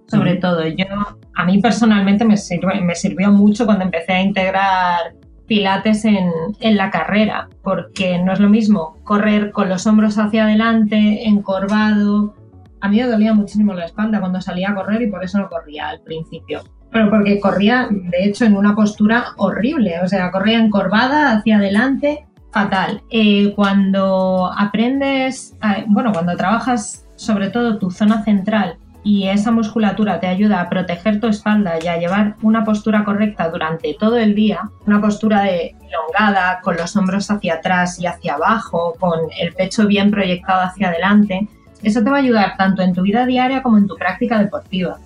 sobre 0.08 0.36
todo. 0.36 0.66
Yo, 0.66 0.86
a 1.34 1.44
mí 1.44 1.60
personalmente 1.60 2.24
me 2.24 2.36
sirvió, 2.36 2.70
me 2.82 2.94
sirvió 2.94 3.30
mucho 3.30 3.66
cuando 3.66 3.84
empecé 3.84 4.14
a 4.14 4.22
integrar 4.22 5.14
pilates 5.46 6.04
en, 6.04 6.30
en, 6.60 6.76
la 6.76 6.90
carrera, 6.90 7.48
porque 7.62 8.18
no 8.18 8.32
es 8.32 8.40
lo 8.40 8.48
mismo 8.48 8.96
correr 9.04 9.50
con 9.50 9.68
los 9.68 9.86
hombros 9.86 10.18
hacia 10.18 10.44
adelante, 10.44 11.26
encorvado. 11.26 12.34
A 12.80 12.88
mí 12.88 12.98
me 12.98 13.06
dolía 13.06 13.32
muchísimo 13.32 13.72
la 13.74 13.86
espalda 13.86 14.20
cuando 14.20 14.40
salía 14.40 14.70
a 14.70 14.74
correr 14.74 15.02
y 15.02 15.10
por 15.10 15.24
eso 15.24 15.38
no 15.38 15.48
corría 15.48 15.88
al 15.88 16.00
principio. 16.00 16.62
Pero 16.90 17.10
porque 17.10 17.40
corría, 17.40 17.88
de 17.90 18.24
hecho, 18.24 18.44
en 18.44 18.56
una 18.56 18.74
postura 18.74 19.32
horrible, 19.36 20.00
o 20.02 20.08
sea, 20.08 20.30
corría 20.30 20.58
encorvada 20.58 21.32
hacia 21.32 21.56
adelante, 21.56 22.26
fatal. 22.50 23.02
Eh, 23.10 23.52
cuando 23.54 24.50
aprendes, 24.56 25.56
bueno, 25.86 26.12
cuando 26.12 26.36
trabajas 26.36 27.06
sobre 27.16 27.50
todo 27.50 27.78
tu 27.78 27.90
zona 27.90 28.22
central 28.22 28.78
y 29.04 29.28
esa 29.28 29.50
musculatura 29.50 30.20
te 30.20 30.26
ayuda 30.26 30.60
a 30.60 30.68
proteger 30.68 31.20
tu 31.20 31.28
espalda 31.28 31.78
y 31.82 31.88
a 31.88 31.98
llevar 31.98 32.36
una 32.42 32.64
postura 32.64 33.04
correcta 33.04 33.48
durante 33.48 33.94
todo 33.98 34.18
el 34.18 34.34
día, 34.34 34.70
una 34.86 35.00
postura 35.00 35.42
de 35.42 35.74
elongada, 35.88 36.60
con 36.62 36.76
los 36.76 36.94
hombros 36.96 37.30
hacia 37.30 37.54
atrás 37.54 37.98
y 37.98 38.06
hacia 38.06 38.34
abajo, 38.34 38.94
con 38.98 39.20
el 39.38 39.54
pecho 39.54 39.86
bien 39.86 40.10
proyectado 40.10 40.62
hacia 40.62 40.88
adelante, 40.88 41.48
eso 41.82 42.02
te 42.02 42.10
va 42.10 42.16
a 42.16 42.20
ayudar 42.20 42.56
tanto 42.56 42.82
en 42.82 42.92
tu 42.92 43.02
vida 43.02 43.24
diaria 43.24 43.62
como 43.62 43.78
en 43.78 43.86
tu 43.86 43.96
práctica 43.96 44.38
deportiva. 44.38 44.98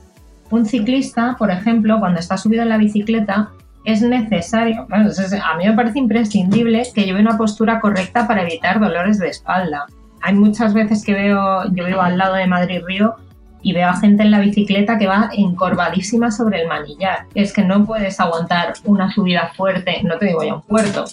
Un 0.51 0.67
ciclista, 0.67 1.37
por 1.39 1.51
ejemplo, 1.51 1.99
cuando 2.01 2.21
está 2.21 2.37
subido 2.37 2.63
en 2.63 2.71
la 2.71 2.79
bicicleta, 2.79 3.51
es 3.85 4.01
necesario, 4.03 4.87
a 4.91 5.57
mí 5.57 5.67
me 5.67 5.73
parece 5.73 5.99
imprescindible 5.99 6.83
que 6.95 7.05
lleve 7.05 7.21
una 7.21 7.37
postura 7.37 7.81
correcta 7.81 8.29
para 8.29 8.43
evitar 8.43 8.81
dolores 8.81 9.19
de 9.19 9.29
espalda. 9.29 9.87
Hay 10.21 10.35
muchas 10.35 10.73
veces 10.73 11.05
que 11.05 11.15
veo, 11.15 11.65
yo 11.73 11.85
vivo 11.85 12.01
al 12.01 12.17
lado 12.17 12.35
de 12.35 12.47
Madrid 12.47 12.81
Río, 12.87 13.17
y 13.62 13.73
veo 13.73 13.88
a 13.88 13.97
gente 13.97 14.23
en 14.23 14.31
la 14.31 14.40
bicicleta 14.40 14.99
que 14.99 15.07
va 15.07 15.31
encorvadísima 15.33 16.31
sobre 16.31 16.62
el 16.62 16.69
manillar. 16.69 17.26
Es 17.35 17.52
que 17.52 17.62
no 17.62 17.85
puedes 17.85 18.19
aguantar 18.21 18.75
una 18.85 19.12
subida 19.12 19.52
fuerte, 19.57 20.02
no 20.02 20.19
te 20.19 20.26
digo 20.26 20.42
ya 20.42 20.54
un 20.54 20.62
puerto, 20.62 21.04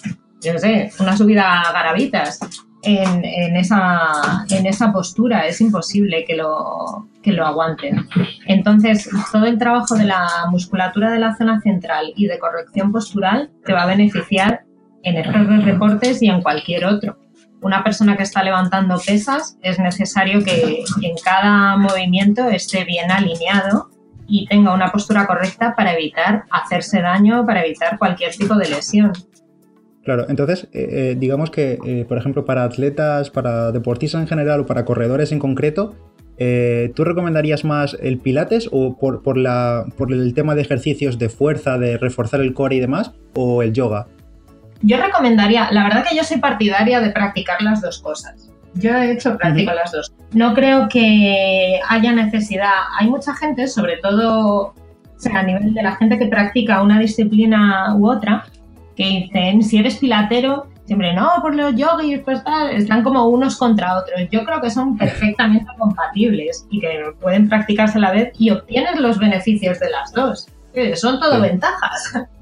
yo 0.42 0.58
sé, 0.58 0.90
una 0.98 1.16
subida 1.16 1.60
a 1.60 1.72
garabitas 1.72 2.40
en, 2.82 3.56
esa, 3.56 4.44
en 4.48 4.66
esa 4.66 4.92
postura, 4.92 5.46
es 5.46 5.60
imposible 5.60 6.24
que 6.24 6.36
lo, 6.36 7.08
que 7.22 7.32
lo 7.32 7.46
aguanten. 7.46 8.06
Entonces, 8.46 9.08
todo 9.32 9.46
el 9.46 9.58
trabajo 9.58 9.96
de 9.96 10.04
la 10.04 10.26
musculatura 10.50 11.10
de 11.10 11.18
la 11.18 11.36
zona 11.36 11.60
central 11.60 12.12
y 12.16 12.26
de 12.26 12.38
corrección 12.38 12.90
postural 12.90 13.50
te 13.64 13.72
va 13.72 13.82
a 13.82 13.86
beneficiar 13.86 14.62
en 15.02 15.16
estos 15.16 15.64
deportes 15.64 16.22
y 16.22 16.28
en 16.28 16.42
cualquier 16.42 16.86
otro 16.86 17.18
una 17.62 17.84
persona 17.84 18.16
que 18.16 18.22
está 18.22 18.42
levantando 18.42 18.98
pesas 19.04 19.58
es 19.62 19.78
necesario 19.78 20.42
que 20.42 20.84
en 21.02 21.16
cada 21.22 21.76
movimiento 21.76 22.48
esté 22.48 22.84
bien 22.84 23.10
alineado 23.10 23.90
y 24.26 24.46
tenga 24.46 24.72
una 24.72 24.90
postura 24.92 25.26
correcta 25.26 25.74
para 25.76 25.92
evitar 25.92 26.44
hacerse 26.50 27.02
daño, 27.02 27.44
para 27.44 27.64
evitar 27.64 27.98
cualquier 27.98 28.34
tipo 28.34 28.54
de 28.54 28.68
lesión. 28.68 29.12
Claro, 30.04 30.26
entonces, 30.28 30.64
eh, 30.72 30.88
eh, 30.90 31.16
digamos 31.18 31.50
que, 31.50 31.78
eh, 31.84 32.06
por 32.08 32.16
ejemplo, 32.16 32.44
para 32.44 32.64
atletas, 32.64 33.28
para 33.28 33.70
deportistas 33.70 34.22
en 34.22 34.28
general 34.28 34.60
o 34.60 34.66
para 34.66 34.84
corredores 34.84 35.32
en 35.32 35.38
concreto, 35.38 35.94
¿tú 36.94 37.04
recomendarías 37.04 37.66
más 37.66 37.98
el 38.00 38.18
pilates 38.18 38.70
o 38.72 38.96
por, 38.96 39.22
por, 39.22 39.36
el 39.36 40.32
tema 40.32 40.54
de 40.54 40.62
ejercicios 40.62 41.18
de 41.18 41.28
fuerza, 41.28 41.76
de 41.76 41.98
reforzar 41.98 42.40
el 42.40 42.54
core 42.54 42.76
y 42.76 42.80
demás, 42.80 43.12
o 43.34 43.62
el 43.62 43.74
yoga? 43.74 44.06
Yo 44.82 44.96
recomendaría, 44.96 45.70
la 45.70 45.84
verdad 45.84 46.04
que 46.08 46.16
yo 46.16 46.24
soy 46.24 46.38
partidaria 46.38 47.00
de 47.00 47.10
practicar 47.10 47.60
las 47.62 47.82
dos 47.82 48.00
cosas. 48.00 48.50
Yo 48.74 48.94
de 48.94 49.12
hecho 49.12 49.36
practico 49.36 49.72
las 49.72 49.92
dos. 49.92 50.12
No 50.32 50.54
creo 50.54 50.88
que 50.88 51.80
haya 51.88 52.12
necesidad. 52.12 52.72
Hay 52.98 53.08
mucha 53.08 53.34
gente, 53.34 53.66
sobre 53.66 53.96
todo 53.96 54.74
a 55.32 55.42
nivel 55.42 55.74
de 55.74 55.82
la 55.82 55.96
gente 55.96 56.18
que 56.18 56.26
practica 56.26 56.82
una 56.82 56.98
disciplina 56.98 57.94
u 57.96 58.08
otra, 58.08 58.46
que 58.96 59.04
dicen, 59.04 59.62
si 59.62 59.78
eres 59.78 59.96
pilatero, 59.96 60.68
siempre 60.86 61.12
no, 61.14 61.30
por 61.42 61.54
los 61.54 61.74
yogis, 61.74 62.20
pues 62.20 62.42
tal, 62.42 62.70
están 62.70 63.02
como 63.02 63.26
unos 63.26 63.56
contra 63.56 63.98
otros. 63.98 64.20
Yo 64.30 64.44
creo 64.44 64.60
que 64.60 64.70
son 64.70 64.96
perfectamente 64.98 65.70
compatibles 65.78 66.66
y 66.70 66.80
que 66.80 67.12
pueden 67.20 67.48
practicarse 67.48 67.98
a 67.98 68.00
la 68.00 68.12
vez 68.12 68.32
y 68.38 68.50
obtienes 68.50 68.98
los 68.98 69.18
beneficios 69.18 69.78
de 69.78 69.90
las 69.90 70.12
dos. 70.12 70.48
Son 70.94 71.18
todo 71.18 71.40
ventajas. 71.40 72.14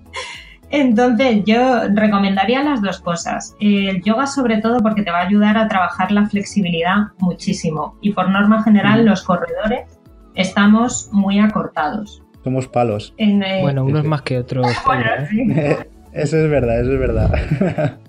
Entonces, 0.71 1.45
yo 1.47 1.89
recomendaría 1.95 2.63
las 2.63 2.83
dos 2.83 3.01
cosas. 3.01 3.57
El 3.61 4.03
yoga 4.03 4.27
sobre 4.27 4.59
todo 4.59 4.79
porque 4.81 5.03
te 5.03 5.11
va 5.11 5.21
a 5.21 5.27
ayudar 5.27 5.57
a 5.57 5.69
trabajar 5.69 6.13
la 6.13 6.27
flexibilidad 6.27 7.09
muchísimo. 7.19 7.97
Y 8.01 8.13
por 8.13 8.29
norma 8.29 8.63
general, 8.63 9.05
los 9.05 9.23
corredores 9.23 9.99
estamos 10.35 11.09
muy 11.13 11.39
acortados. 11.39 12.23
Somos 12.45 12.69
palos. 12.69 13.15
Eh, 13.19 13.61
bueno, 13.63 13.85
unos 13.85 14.05
más 14.05 14.23
que 14.23 14.39
otros. 14.39 14.67
¿eh? 15.33 15.89
eso 16.13 16.37
es 16.37 16.51
verdad, 16.51 16.81
eso 16.81 16.93
es 16.93 16.99
verdad. 16.99 17.99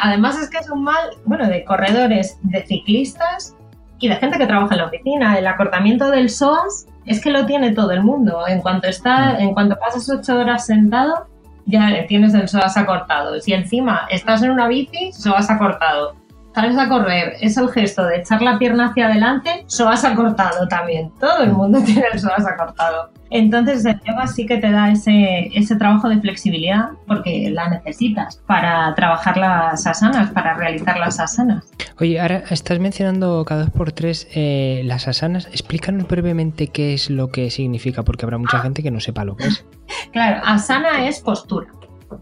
además 0.00 0.38
es 0.40 0.50
que 0.50 0.58
es 0.58 0.70
un 0.70 0.84
mal, 0.84 1.10
bueno, 1.24 1.48
de 1.48 1.64
corredores, 1.64 2.38
de 2.42 2.66
ciclistas 2.66 3.56
y 3.98 4.08
de 4.08 4.16
gente 4.16 4.38
que 4.38 4.46
trabaja 4.46 4.74
en 4.74 4.80
la 4.80 4.86
oficina. 4.86 5.38
El 5.38 5.46
acortamiento 5.46 6.10
del 6.10 6.30
SOAS 6.30 6.86
es 7.06 7.22
que 7.22 7.30
lo 7.30 7.46
tiene 7.46 7.72
todo 7.72 7.92
el 7.92 8.02
mundo. 8.02 8.46
En 8.46 8.60
cuanto 8.60 8.88
está, 8.88 9.38
en 9.38 9.54
cuanto 9.54 9.78
pasas 9.78 10.08
ocho 10.10 10.38
horas 10.38 10.66
sentado, 10.66 11.26
ya 11.68 12.06
tienes 12.08 12.34
el 12.34 12.48
psoas 12.48 12.76
acortado. 12.76 13.40
Si 13.40 13.52
encima 13.52 14.06
estás 14.10 14.42
en 14.42 14.50
una 14.50 14.66
bici, 14.66 15.12
psoas 15.12 15.50
acortado. 15.50 16.16
Sales 16.54 16.76
a 16.76 16.88
correr, 16.88 17.36
es 17.40 17.56
el 17.56 17.68
gesto 17.68 18.04
de 18.04 18.16
echar 18.16 18.42
la 18.42 18.58
pierna 18.58 18.86
hacia 18.86 19.06
adelante, 19.06 19.64
psoas 19.66 20.04
acortado 20.04 20.66
también. 20.66 21.12
Todo 21.20 21.42
el 21.42 21.52
mundo 21.52 21.80
tiene 21.86 22.06
el 22.12 22.18
psoas 22.18 22.46
acortado. 22.46 23.10
Entonces 23.30 23.84
el 23.84 24.00
yoga 24.00 24.26
sí 24.26 24.46
que 24.46 24.58
te 24.58 24.70
da 24.70 24.90
ese, 24.90 25.50
ese 25.54 25.76
trabajo 25.76 26.08
de 26.08 26.20
flexibilidad 26.20 26.90
porque 27.06 27.50
la 27.50 27.68
necesitas 27.68 28.42
para 28.46 28.94
trabajar 28.94 29.36
las 29.36 29.86
asanas, 29.86 30.30
para 30.30 30.54
realizar 30.54 30.98
las 30.98 31.20
asanas. 31.20 31.64
Oye, 32.00 32.20
ahora 32.20 32.44
estás 32.50 32.78
mencionando 32.78 33.44
cada 33.44 33.62
dos 33.62 33.70
por 33.70 33.92
tres 33.92 34.28
eh, 34.34 34.82
las 34.84 35.08
asanas. 35.08 35.46
Explícanos 35.46 36.06
brevemente 36.06 36.68
qué 36.68 36.94
es 36.94 37.10
lo 37.10 37.28
que 37.28 37.50
significa, 37.50 38.02
porque 38.04 38.24
habrá 38.24 38.38
mucha 38.38 38.60
gente 38.60 38.82
que 38.82 38.90
no 38.90 39.00
sepa 39.00 39.24
lo 39.24 39.36
que 39.36 39.46
es. 39.46 39.64
Claro, 40.12 40.40
asana 40.44 41.06
es 41.06 41.20
postura. 41.20 41.68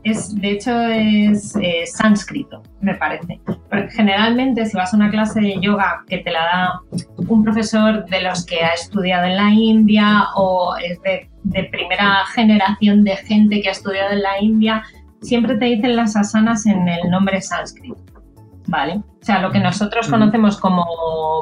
Es, 0.04 0.34
de 0.34 0.50
hecho, 0.50 0.80
es 0.82 1.56
eh, 1.56 1.84
sánscrito, 1.86 2.62
me 2.80 2.94
parece. 2.94 3.40
generalmente, 3.90 4.66
si 4.66 4.76
vas 4.76 4.92
a 4.92 4.96
una 4.96 5.10
clase 5.10 5.40
de 5.40 5.60
yoga 5.60 6.04
que 6.08 6.18
te 6.18 6.30
la 6.30 6.40
da 6.40 6.80
un 7.28 7.44
profesor 7.44 8.04
de 8.06 8.22
los 8.22 8.44
que 8.44 8.64
ha 8.64 8.74
estudiado 8.74 9.26
en 9.26 9.36
la 9.36 9.50
India 9.50 10.26
o 10.34 10.76
es 10.76 11.00
de, 11.02 11.30
de 11.44 11.64
primera 11.64 12.24
generación 12.34 13.04
de 13.04 13.16
gente 13.16 13.60
que 13.60 13.68
ha 13.68 13.72
estudiado 13.72 14.12
en 14.12 14.22
la 14.22 14.40
India, 14.40 14.82
siempre 15.22 15.56
te 15.56 15.66
dicen 15.66 15.96
las 15.96 16.16
asanas 16.16 16.66
en 16.66 16.88
el 16.88 17.10
nombre 17.10 17.40
sánscrito. 17.40 18.00
¿Vale? 18.68 18.94
O 18.94 19.24
sea, 19.24 19.40
lo 19.40 19.52
que 19.52 19.60
nosotros 19.60 20.08
conocemos 20.08 20.58
como 20.58 20.84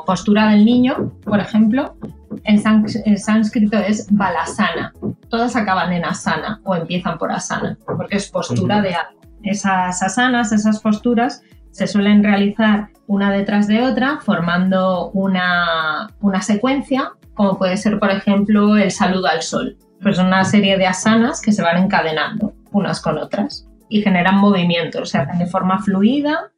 postura 0.07 0.49
del 0.49 0.65
niño, 0.67 1.13
por 1.25 1.41
ejemplo, 1.41 1.97
en, 2.45 3.19
sánscrito 3.19 3.79
es 3.79 4.07
balasana. 4.11 4.93
Todas 5.29 5.57
acaban 5.57 5.93
en 5.93 6.05
asana 6.05 6.61
o 6.65 6.75
empiezan 6.75 7.19
por 7.19 7.33
asana, 7.33 7.79
porque 7.85 8.17
es 8.17 8.31
postura 8.31 8.81
de 8.83 8.95
algo. 8.95 9.21
Esas 9.43 10.03
asanas, 10.03 10.53
esas 10.53 10.81
posturas, 10.81 11.43
se 11.71 11.87
suelen 11.87 12.23
realizar 12.23 12.89
una 13.07 13.31
detrás 13.31 13.67
de 13.67 13.83
otra, 13.83 14.21
formando 14.21 15.11
una, 15.11 16.09
una 16.21 16.41
secuencia, 16.41 17.13
como 17.35 17.59
puede 17.59 17.77
ser, 17.77 17.99
por 17.99 18.11
ejemplo, 18.11 18.77
el 18.77 18.91
saludo 18.91 19.27
al 19.27 19.43
sol. 19.43 19.77
Pues 20.01 20.19
una 20.19 20.45
serie 20.45 20.79
de 20.79 20.87
asanas 20.87 21.41
que 21.43 21.53
se 21.53 21.63
van 21.63 21.83
encadenando 21.83 22.55
unas 22.73 23.01
con 23.01 23.19
otras 23.19 23.69
y 23.89 24.03
generan 24.03 24.37
movimientos, 24.37 25.11
se 25.11 25.19
hacen 25.19 25.39
de 25.39 25.47
forma 25.47 25.79
fluida 25.79 26.53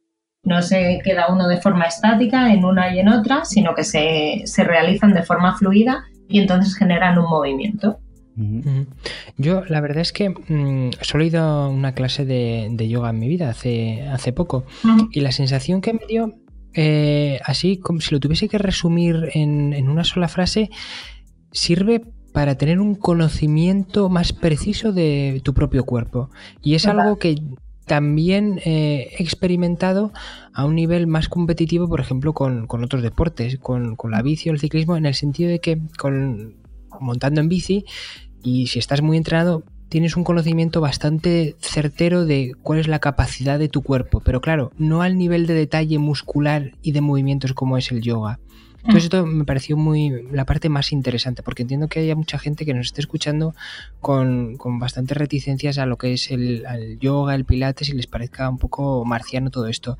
no 0.47 0.61
se 0.61 1.01
queda 1.03 1.27
uno 1.29 1.47
de 1.47 1.57
forma 1.57 1.85
estática 1.85 2.53
en 2.53 2.63
una 2.63 2.93
y 2.93 2.99
en 2.99 3.09
otra, 3.09 3.43
sino 3.43 3.75
que 3.75 3.83
se, 3.83 4.43
realizan 4.63 5.13
de 5.13 5.23
forma 5.23 5.57
fluida 5.57 6.05
y 6.29 6.39
entonces 6.39 6.75
generan 6.75 7.19
un 7.19 7.29
movimiento. 7.29 7.99
Yo 9.37 9.63
la 9.67 9.81
verdad 9.81 10.01
es 10.01 10.13
que 10.13 10.29
mm, 10.29 10.91
solo 11.01 11.23
he 11.23 11.27
ido 11.27 11.41
a 11.41 11.69
una 11.69 11.93
clase 11.93 12.23
de, 12.23 12.87
yoga 12.87 13.09
en 13.09 13.19
mi 13.19 13.27
vida 13.27 13.49
hace, 13.49 14.07
hace 14.07 14.31
poco 14.31 14.65
y 15.11 15.21
la 15.21 15.31
sensación 15.31 15.81
que 15.81 15.93
me 15.93 16.05
dio, 16.07 16.35
eh, 16.73 17.39
así 17.43 17.77
como 17.77 17.99
si 17.99 18.13
lo 18.13 18.19
tuviese 18.19 18.47
que 18.47 18.57
resumir 18.57 19.29
en, 19.33 19.73
en 19.73 19.89
una 19.89 20.03
sola 20.03 20.27
frase, 20.27 20.69
sirve 21.51 22.03
para 22.31 22.55
tener 22.55 22.79
un 22.79 22.95
conocimiento 22.95 24.09
más 24.09 24.31
preciso 24.31 24.93
de 24.93 25.41
tu 25.43 25.53
propio 25.55 25.85
cuerpo. 25.85 26.29
Y 26.61 26.75
es 26.75 26.85
algo 26.85 27.17
que 27.17 27.35
también 27.87 28.59
eh, 28.65 29.15
experimentado 29.17 30.11
a 30.53 30.65
un 30.65 30.75
nivel 30.75 31.07
más 31.07 31.29
competitivo, 31.29 31.87
por 31.87 32.01
ejemplo, 32.01 32.33
con, 32.33 32.67
otros 32.69 33.01
deportes, 33.01 33.57
con, 33.57 33.97
la 34.09 34.21
bici 34.21 34.49
o 34.49 34.53
el 34.53 34.59
ciclismo, 34.59 34.97
en 34.97 35.05
el 35.05 35.15
sentido 35.15 35.49
de 35.49 35.59
que 35.59 35.79
con, 35.97 36.57
montando 36.99 37.41
en 37.41 37.49
bici, 37.49 37.85
y 38.43 38.67
si 38.67 38.77
estás 38.77 39.01
muy 39.01 39.17
entrenado, 39.17 39.63
tienes 39.89 40.17
un 40.17 40.25
conocimiento 40.25 40.81
bastante 40.81 41.55
certero 41.59 42.25
de 42.25 42.53
cuál 42.61 42.79
es 42.79 42.87
la 42.87 42.99
capacidad 42.99 43.57
de 43.57 43.69
tu 43.69 43.81
cuerpo, 43.81 44.19
pero 44.19 44.41
claro, 44.41 44.71
no 44.77 45.01
al 45.01 45.17
nivel 45.17 45.47
de 45.47 45.53
detalle 45.53 45.97
muscular 45.97 46.73
y 46.81 46.91
de 46.91 47.01
movimientos 47.01 47.53
como 47.53 47.77
es 47.77 47.91
el 47.91 48.01
yoga. 48.01 48.39
Entonces 48.87 49.05
esto 49.05 49.25
me 49.25 49.43
pareció 49.43 49.75
muy 49.75 50.23
la 50.31 50.45
parte 50.45 50.69
más 50.69 50.93
interesante, 50.93 51.43
porque 51.43 51.63
entiendo 51.63 51.89
que 51.89 51.99
haya 51.99 52.15
mucha 52.15 52.39
gente 52.39 52.65
que 52.65 52.73
nos 52.73 52.85
esté 52.85 53.01
escuchando 53.01 53.53
con, 53.99 54.55
con 54.55 54.79
bastantes 54.79 55.17
reticencias 55.17 55.77
a 55.77 55.85
lo 55.85 55.97
que 55.97 56.13
es 56.13 56.31
el, 56.31 56.63
yoga, 57.01 57.35
el 57.35 57.43
pilates, 57.43 57.89
y 57.89 57.93
les 57.93 58.07
parezca 58.07 58.49
un 58.49 58.57
poco 58.57 59.03
marciano 59.03 59.51
todo 59.51 59.67
esto. 59.67 59.97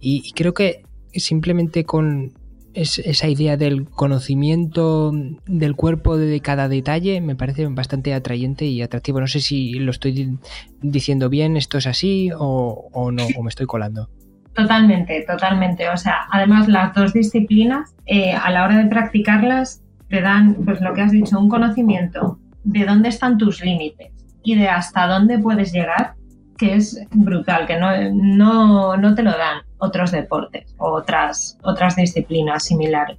Y, 0.00 0.32
creo 0.32 0.52
que 0.52 0.84
simplemente 1.14 1.84
con 1.84 2.34
esa 2.74 3.26
idea 3.26 3.56
del 3.56 3.88
conocimiento 3.88 5.12
del 5.46 5.74
cuerpo 5.74 6.18
de 6.18 6.40
cada 6.40 6.68
detalle 6.68 7.22
me 7.22 7.36
parece 7.36 7.66
bastante 7.68 8.12
atrayente 8.12 8.66
y 8.66 8.82
atractivo. 8.82 9.18
No 9.18 9.28
sé 9.28 9.40
si 9.40 9.72
lo 9.78 9.90
estoy 9.90 10.38
diciendo 10.82 11.30
bien, 11.30 11.56
esto 11.56 11.78
es 11.78 11.86
así 11.86 12.28
o, 12.38 12.90
o 12.92 13.12
no, 13.12 13.26
o 13.34 13.42
me 13.42 13.48
estoy 13.48 13.64
colando. 13.64 14.10
Totalmente, 14.56 15.22
totalmente. 15.26 15.88
O 15.90 15.96
sea, 15.98 16.26
además 16.30 16.66
las 16.66 16.94
dos 16.94 17.12
disciplinas, 17.12 17.94
eh, 18.06 18.32
a 18.32 18.50
la 18.50 18.64
hora 18.64 18.78
de 18.78 18.86
practicarlas, 18.86 19.82
te 20.08 20.22
dan, 20.22 20.54
pues 20.64 20.80
lo 20.80 20.94
que 20.94 21.02
has 21.02 21.12
dicho, 21.12 21.38
un 21.38 21.50
conocimiento 21.50 22.38
de 22.64 22.86
dónde 22.86 23.10
están 23.10 23.36
tus 23.36 23.62
límites 23.62 24.12
y 24.42 24.54
de 24.54 24.68
hasta 24.68 25.06
dónde 25.06 25.38
puedes 25.38 25.72
llegar, 25.72 26.14
que 26.56 26.74
es 26.74 26.98
brutal, 27.10 27.66
que 27.66 27.78
no, 27.78 28.96
no, 28.96 29.14
te 29.14 29.22
lo 29.22 29.32
dan 29.32 29.58
otros 29.76 30.10
deportes 30.10 30.74
o 30.78 30.90
otras, 30.90 31.58
otras 31.62 31.96
disciplinas 31.96 32.64
similares. 32.64 33.18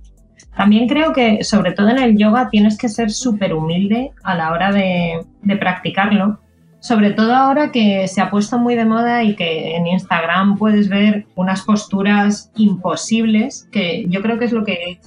También 0.56 0.88
creo 0.88 1.14
que, 1.14 1.44
sobre 1.44 1.74
todo 1.74 1.90
en 1.90 2.00
el 2.00 2.18
yoga, 2.18 2.50
tienes 2.50 2.80
que 2.80 2.90
ser 2.90 3.12
súper 3.12 3.54
humilde 3.54 4.12
a 4.24 4.34
la 4.34 4.52
hora 4.52 4.72
de, 4.72 5.24
de 5.44 5.56
practicarlo, 5.56 6.40
sobre 6.80 7.12
todo 7.12 7.36
ahora 7.36 7.72
que 7.72 8.08
se 8.08 8.22
ha 8.22 8.30
puesto 8.30 8.58
muy 8.60 8.76
de 8.76 8.86
moda 8.86 9.24
y 9.24 9.36
que 9.36 9.76
en 9.76 9.88
Instagram 9.88 10.58
puedes 10.58 10.90
ver 10.90 11.26
unas 11.36 11.64
posturas 11.64 12.52
imposibles, 12.56 13.68
que 13.72 14.06
yo 14.08 14.22
creo 14.22 14.38
que 14.38 14.46
es 14.46 14.52
lo 14.52 14.64
que 14.64 15.00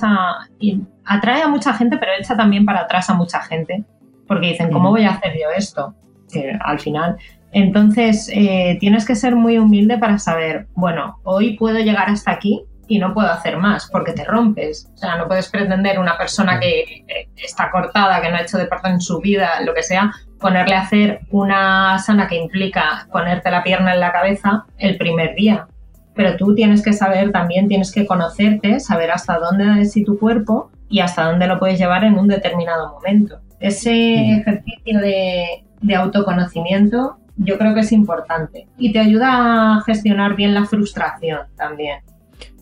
atrae 1.04 1.42
a 1.42 1.48
mucha 1.48 1.72
gente, 1.74 1.96
pero 1.96 2.12
echa 2.18 2.36
también 2.36 2.64
para 2.64 2.80
atrás 2.80 3.08
a 3.10 3.14
mucha 3.14 3.40
gente, 3.40 3.84
porque 4.26 4.48
dicen, 4.48 4.70
¿cómo 4.70 4.90
voy 4.90 5.04
a 5.04 5.12
hacer 5.12 5.34
yo 5.34 5.50
esto? 5.56 5.94
Que 6.32 6.56
al 6.60 6.78
final... 6.78 7.16
Entonces, 7.52 8.30
eh, 8.32 8.76
tienes 8.78 9.04
que 9.04 9.16
ser 9.16 9.34
muy 9.34 9.58
humilde 9.58 9.98
para 9.98 10.18
saber, 10.18 10.68
bueno, 10.74 11.18
hoy 11.24 11.56
puedo 11.56 11.80
llegar 11.80 12.08
hasta 12.08 12.30
aquí, 12.30 12.62
y 12.90 12.98
no 12.98 13.14
puedo 13.14 13.30
hacer 13.30 13.56
más 13.56 13.88
porque 13.88 14.12
te 14.12 14.24
rompes. 14.24 14.90
O 14.92 14.96
sea, 14.96 15.16
no 15.16 15.28
puedes 15.28 15.48
pretender 15.48 16.00
una 16.00 16.18
persona 16.18 16.58
que 16.58 17.04
está 17.36 17.70
cortada, 17.70 18.20
que 18.20 18.28
no 18.28 18.36
ha 18.36 18.42
hecho 18.42 18.58
deporte 18.58 18.88
en 18.88 19.00
su 19.00 19.20
vida, 19.20 19.60
lo 19.64 19.72
que 19.72 19.84
sea, 19.84 20.10
ponerle 20.40 20.74
a 20.74 20.80
hacer 20.80 21.20
una 21.30 22.00
sana 22.00 22.26
que 22.26 22.34
implica 22.34 23.06
ponerte 23.12 23.48
la 23.52 23.62
pierna 23.62 23.94
en 23.94 24.00
la 24.00 24.10
cabeza 24.10 24.64
el 24.76 24.98
primer 24.98 25.36
día. 25.36 25.68
Pero 26.16 26.36
tú 26.36 26.52
tienes 26.56 26.82
que 26.82 26.92
saber 26.92 27.30
también, 27.30 27.68
tienes 27.68 27.92
que 27.92 28.06
conocerte, 28.06 28.80
saber 28.80 29.12
hasta 29.12 29.38
dónde 29.38 29.82
es 29.82 29.94
tu 30.04 30.18
cuerpo 30.18 30.72
y 30.88 30.98
hasta 30.98 31.30
dónde 31.30 31.46
lo 31.46 31.60
puedes 31.60 31.78
llevar 31.78 32.02
en 32.02 32.18
un 32.18 32.26
determinado 32.26 32.92
momento. 32.92 33.38
Ese 33.60 34.32
ejercicio 34.32 34.98
de, 34.98 35.64
de 35.80 35.94
autoconocimiento 35.94 37.18
yo 37.36 37.56
creo 37.56 37.72
que 37.72 37.80
es 37.80 37.92
importante 37.92 38.66
y 38.76 38.92
te 38.92 38.98
ayuda 38.98 39.76
a 39.76 39.80
gestionar 39.82 40.34
bien 40.34 40.54
la 40.54 40.64
frustración 40.64 41.42
también. 41.56 42.00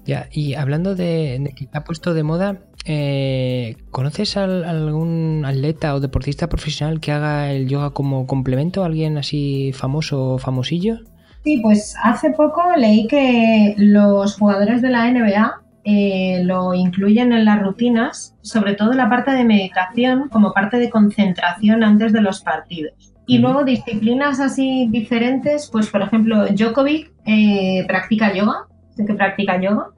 Ya, 0.08 0.26
y 0.32 0.54
hablando 0.54 0.94
de, 0.94 1.52
que 1.54 1.68
ha 1.70 1.84
puesto 1.84 2.14
de 2.14 2.22
moda, 2.22 2.60
eh, 2.86 3.76
¿conoces 3.90 4.38
a 4.38 4.44
algún 4.44 5.44
atleta 5.44 5.94
o 5.94 6.00
deportista 6.00 6.48
profesional 6.48 6.98
que 6.98 7.12
haga 7.12 7.52
el 7.52 7.68
yoga 7.68 7.90
como 7.90 8.26
complemento? 8.26 8.84
¿Alguien 8.84 9.18
así 9.18 9.70
famoso 9.74 10.32
o 10.32 10.38
famosillo? 10.38 11.00
Sí, 11.44 11.58
pues 11.58 11.94
hace 12.02 12.30
poco 12.30 12.62
leí 12.78 13.06
que 13.06 13.74
los 13.76 14.38
jugadores 14.38 14.80
de 14.80 14.88
la 14.88 15.10
NBA 15.10 15.60
eh, 15.84 16.40
lo 16.42 16.72
incluyen 16.72 17.34
en 17.34 17.44
las 17.44 17.60
rutinas, 17.60 18.34
sobre 18.40 18.76
todo 18.76 18.94
la 18.94 19.10
parte 19.10 19.32
de 19.32 19.44
meditación 19.44 20.30
como 20.30 20.54
parte 20.54 20.78
de 20.78 20.88
concentración 20.88 21.84
antes 21.84 22.14
de 22.14 22.22
los 22.22 22.40
partidos. 22.40 23.12
Y 23.26 23.40
luego 23.40 23.62
disciplinas 23.62 24.40
así 24.40 24.88
diferentes, 24.90 25.68
pues 25.70 25.90
por 25.90 26.00
ejemplo, 26.00 26.46
Djokovic 26.46 27.12
eh, 27.26 27.84
practica 27.86 28.32
yoga, 28.32 28.68
sé 28.96 29.04
que 29.04 29.12
practica 29.12 29.60
yoga, 29.60 29.90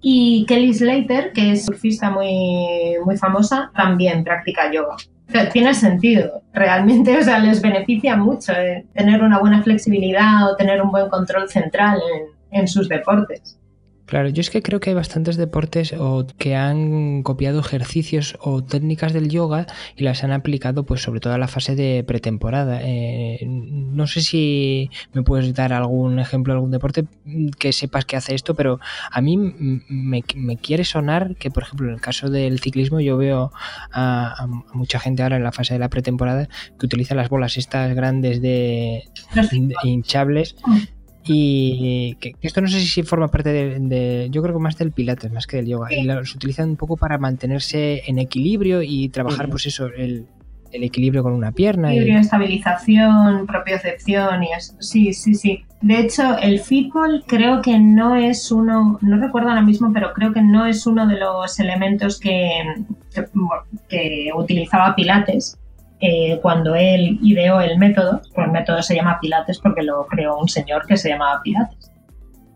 y 0.00 0.46
Kelly 0.46 0.72
Slater, 0.74 1.32
que 1.32 1.52
es 1.52 1.66
surfista 1.66 2.10
muy, 2.10 2.96
muy 3.04 3.16
famosa, 3.16 3.70
también 3.74 4.24
practica 4.24 4.72
yoga. 4.72 4.96
tiene 5.52 5.74
sentido, 5.74 6.42
realmente, 6.52 7.16
o 7.18 7.22
sea, 7.22 7.38
les 7.38 7.60
beneficia 7.60 8.16
mucho 8.16 8.52
eh, 8.52 8.86
tener 8.94 9.22
una 9.22 9.38
buena 9.38 9.62
flexibilidad 9.62 10.50
o 10.50 10.56
tener 10.56 10.82
un 10.82 10.90
buen 10.90 11.08
control 11.08 11.48
central 11.48 12.00
en 12.50 12.66
sus 12.66 12.88
deportes. 12.88 13.59
Claro, 14.10 14.28
yo 14.28 14.40
es 14.40 14.50
que 14.50 14.60
creo 14.60 14.80
que 14.80 14.90
hay 14.90 14.96
bastantes 14.96 15.36
deportes 15.36 15.94
o 15.96 16.26
que 16.36 16.56
han 16.56 17.22
copiado 17.22 17.60
ejercicios 17.60 18.36
o 18.40 18.60
técnicas 18.60 19.12
del 19.12 19.28
yoga 19.28 19.68
y 19.94 20.02
las 20.02 20.24
han 20.24 20.32
aplicado 20.32 20.84
pues 20.84 21.00
sobre 21.00 21.20
todo 21.20 21.32
a 21.32 21.38
la 21.38 21.46
fase 21.46 21.76
de 21.76 22.02
pretemporada. 22.02 22.80
Eh, 22.82 23.38
no 23.46 24.08
sé 24.08 24.22
si 24.22 24.90
me 25.12 25.22
puedes 25.22 25.54
dar 25.54 25.72
algún 25.72 26.18
ejemplo 26.18 26.52
de 26.52 26.56
algún 26.56 26.72
deporte 26.72 27.04
que 27.56 27.72
sepas 27.72 28.04
que 28.04 28.16
hace 28.16 28.34
esto, 28.34 28.56
pero 28.56 28.80
a 29.12 29.20
mí 29.20 29.36
me, 29.36 30.22
quiere 30.56 30.84
sonar 30.84 31.36
que, 31.36 31.52
por 31.52 31.62
ejemplo, 31.62 31.86
en 31.86 31.94
el 31.94 32.00
caso 32.00 32.30
del 32.30 32.58
ciclismo 32.58 32.98
yo 32.98 33.16
veo 33.16 33.52
a, 33.92 34.48
mucha 34.72 34.98
gente 34.98 35.22
ahora 35.22 35.36
en 35.36 35.44
la 35.44 35.52
fase 35.52 35.74
de 35.74 35.78
la 35.78 35.88
pretemporada 35.88 36.48
que 36.80 36.86
utiliza 36.86 37.14
las 37.14 37.28
bolas 37.28 37.56
estas 37.56 37.94
grandes 37.94 38.42
de, 38.42 39.04
de 39.34 39.74
hinchables 39.84 40.56
y 41.24 42.16
que, 42.20 42.34
esto 42.40 42.60
no 42.60 42.68
sé 42.68 42.80
si 42.80 43.02
forma 43.02 43.28
parte 43.28 43.52
de, 43.52 44.28
yo 44.30 44.42
creo 44.42 44.54
que 44.54 44.60
más 44.60 44.76
del 44.78 44.92
pilates, 44.92 45.30
más 45.32 45.46
que 45.46 45.58
del 45.58 45.66
yoga. 45.66 45.92
Y 45.92 46.04
los 46.04 46.34
utilizan 46.34 46.70
un 46.70 46.76
poco 46.76 46.96
para 46.96 47.18
mantenerse 47.18 48.02
en 48.06 48.18
equilibrio 48.18 48.82
y 48.82 49.08
trabajar, 49.10 49.48
pues 49.48 49.66
eso, 49.66 49.86
el, 49.86 50.26
equilibrio 50.72 51.22
con 51.22 51.32
una 51.32 51.52
pierna. 51.52 51.90
Equilibrio, 51.90 52.18
y... 52.18 52.20
estabilización, 52.22 53.46
propiocepción 53.46 54.42
y 54.44 54.52
eso. 54.52 54.74
Sí, 54.80 55.12
sí, 55.12 55.34
sí. 55.34 55.64
De 55.82 56.00
hecho, 56.00 56.38
el 56.38 56.60
fútbol 56.60 57.24
creo 57.26 57.60
que 57.60 57.78
no 57.78 58.14
es 58.14 58.50
uno, 58.52 58.98
no 59.00 59.16
recuerdo 59.18 59.48
ahora 59.48 59.62
mismo, 59.62 59.92
pero 59.92 60.12
creo 60.12 60.32
que 60.32 60.42
no 60.42 60.66
es 60.66 60.86
uno 60.86 61.06
de 61.06 61.18
los 61.18 61.58
elementos 61.58 62.20
que, 62.20 62.62
que 63.88 64.30
utilizaba 64.34 64.94
Pilates 64.94 65.59
eh, 66.00 66.38
cuando 66.40 66.74
él 66.74 67.18
ideó 67.22 67.60
el 67.60 67.78
método, 67.78 68.20
pues 68.34 68.46
el 68.46 68.52
método 68.52 68.82
se 68.82 68.94
llama 68.94 69.18
Pilates 69.20 69.58
porque 69.58 69.82
lo 69.82 70.06
creó 70.06 70.38
un 70.38 70.48
señor 70.48 70.86
que 70.86 70.96
se 70.96 71.10
llamaba 71.10 71.40
Pilates. 71.42 71.90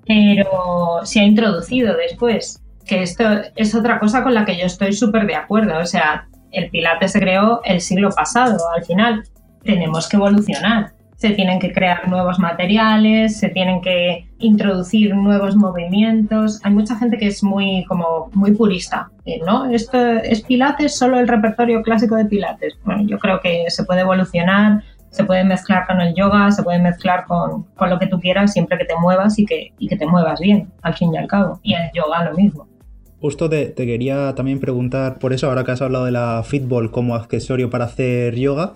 Pero 0.06 1.00
se 1.04 1.20
ha 1.20 1.24
introducido 1.24 1.96
después, 1.96 2.62
que 2.86 3.02
esto 3.02 3.24
es 3.56 3.74
otra 3.74 3.98
cosa 3.98 4.22
con 4.22 4.34
la 4.34 4.44
que 4.44 4.58
yo 4.58 4.66
estoy 4.66 4.92
súper 4.92 5.26
de 5.26 5.34
acuerdo. 5.34 5.78
O 5.78 5.86
sea, 5.86 6.26
el 6.52 6.70
Pilates 6.70 7.12
se 7.12 7.20
creó 7.20 7.60
el 7.64 7.80
siglo 7.80 8.10
pasado, 8.10 8.58
al 8.74 8.84
final 8.84 9.24
tenemos 9.62 10.08
que 10.08 10.16
evolucionar 10.16 10.94
se 11.16 11.30
tienen 11.30 11.58
que 11.58 11.72
crear 11.72 12.06
nuevos 12.08 12.38
materiales, 12.38 13.38
se 13.38 13.48
tienen 13.48 13.80
que 13.80 14.28
introducir 14.46 15.14
nuevos 15.14 15.56
movimientos. 15.56 16.60
Hay 16.64 16.72
mucha 16.72 16.96
gente 16.96 17.18
que 17.18 17.26
es 17.28 17.42
muy 17.42 17.84
como 17.86 18.30
muy 18.32 18.52
purista, 18.52 19.10
¿no? 19.46 19.66
Esto 19.66 19.98
es 19.98 20.42
Pilates, 20.42 20.96
solo 20.96 21.18
el 21.18 21.28
repertorio 21.28 21.82
clásico 21.82 22.16
de 22.16 22.26
Pilates. 22.26 22.74
Bueno, 22.84 23.02
yo 23.06 23.18
creo 23.18 23.40
que 23.40 23.64
se 23.68 23.84
puede 23.84 24.00
evolucionar, 24.00 24.82
se 25.10 25.24
puede 25.24 25.44
mezclar 25.44 25.86
con 25.86 26.00
el 26.00 26.14
yoga, 26.14 26.50
se 26.50 26.62
puede 26.62 26.78
mezclar 26.78 27.24
con, 27.26 27.64
con 27.76 27.88
lo 27.88 27.98
que 27.98 28.06
tú 28.06 28.20
quieras 28.20 28.52
siempre 28.52 28.76
que 28.78 28.84
te 28.84 28.96
muevas 28.96 29.38
y 29.38 29.46
que, 29.46 29.72
y 29.78 29.88
que 29.88 29.96
te 29.96 30.06
muevas 30.06 30.40
bien, 30.40 30.70
al 30.82 30.94
fin 30.94 31.14
y 31.14 31.18
al 31.18 31.28
cabo. 31.28 31.60
Y 31.62 31.74
el 31.74 31.90
yoga 31.94 32.24
lo 32.24 32.34
mismo. 32.34 32.66
Justo 33.24 33.48
te, 33.48 33.72
quería 33.72 34.34
también 34.34 34.60
preguntar 34.60 35.18
por 35.18 35.32
eso, 35.32 35.48
ahora 35.48 35.64
que 35.64 35.70
has 35.70 35.80
hablado 35.80 36.04
de 36.04 36.10
la 36.10 36.42
fitball 36.44 36.90
como 36.90 37.14
accesorio 37.14 37.70
para 37.70 37.86
hacer 37.86 38.34
yoga, 38.34 38.74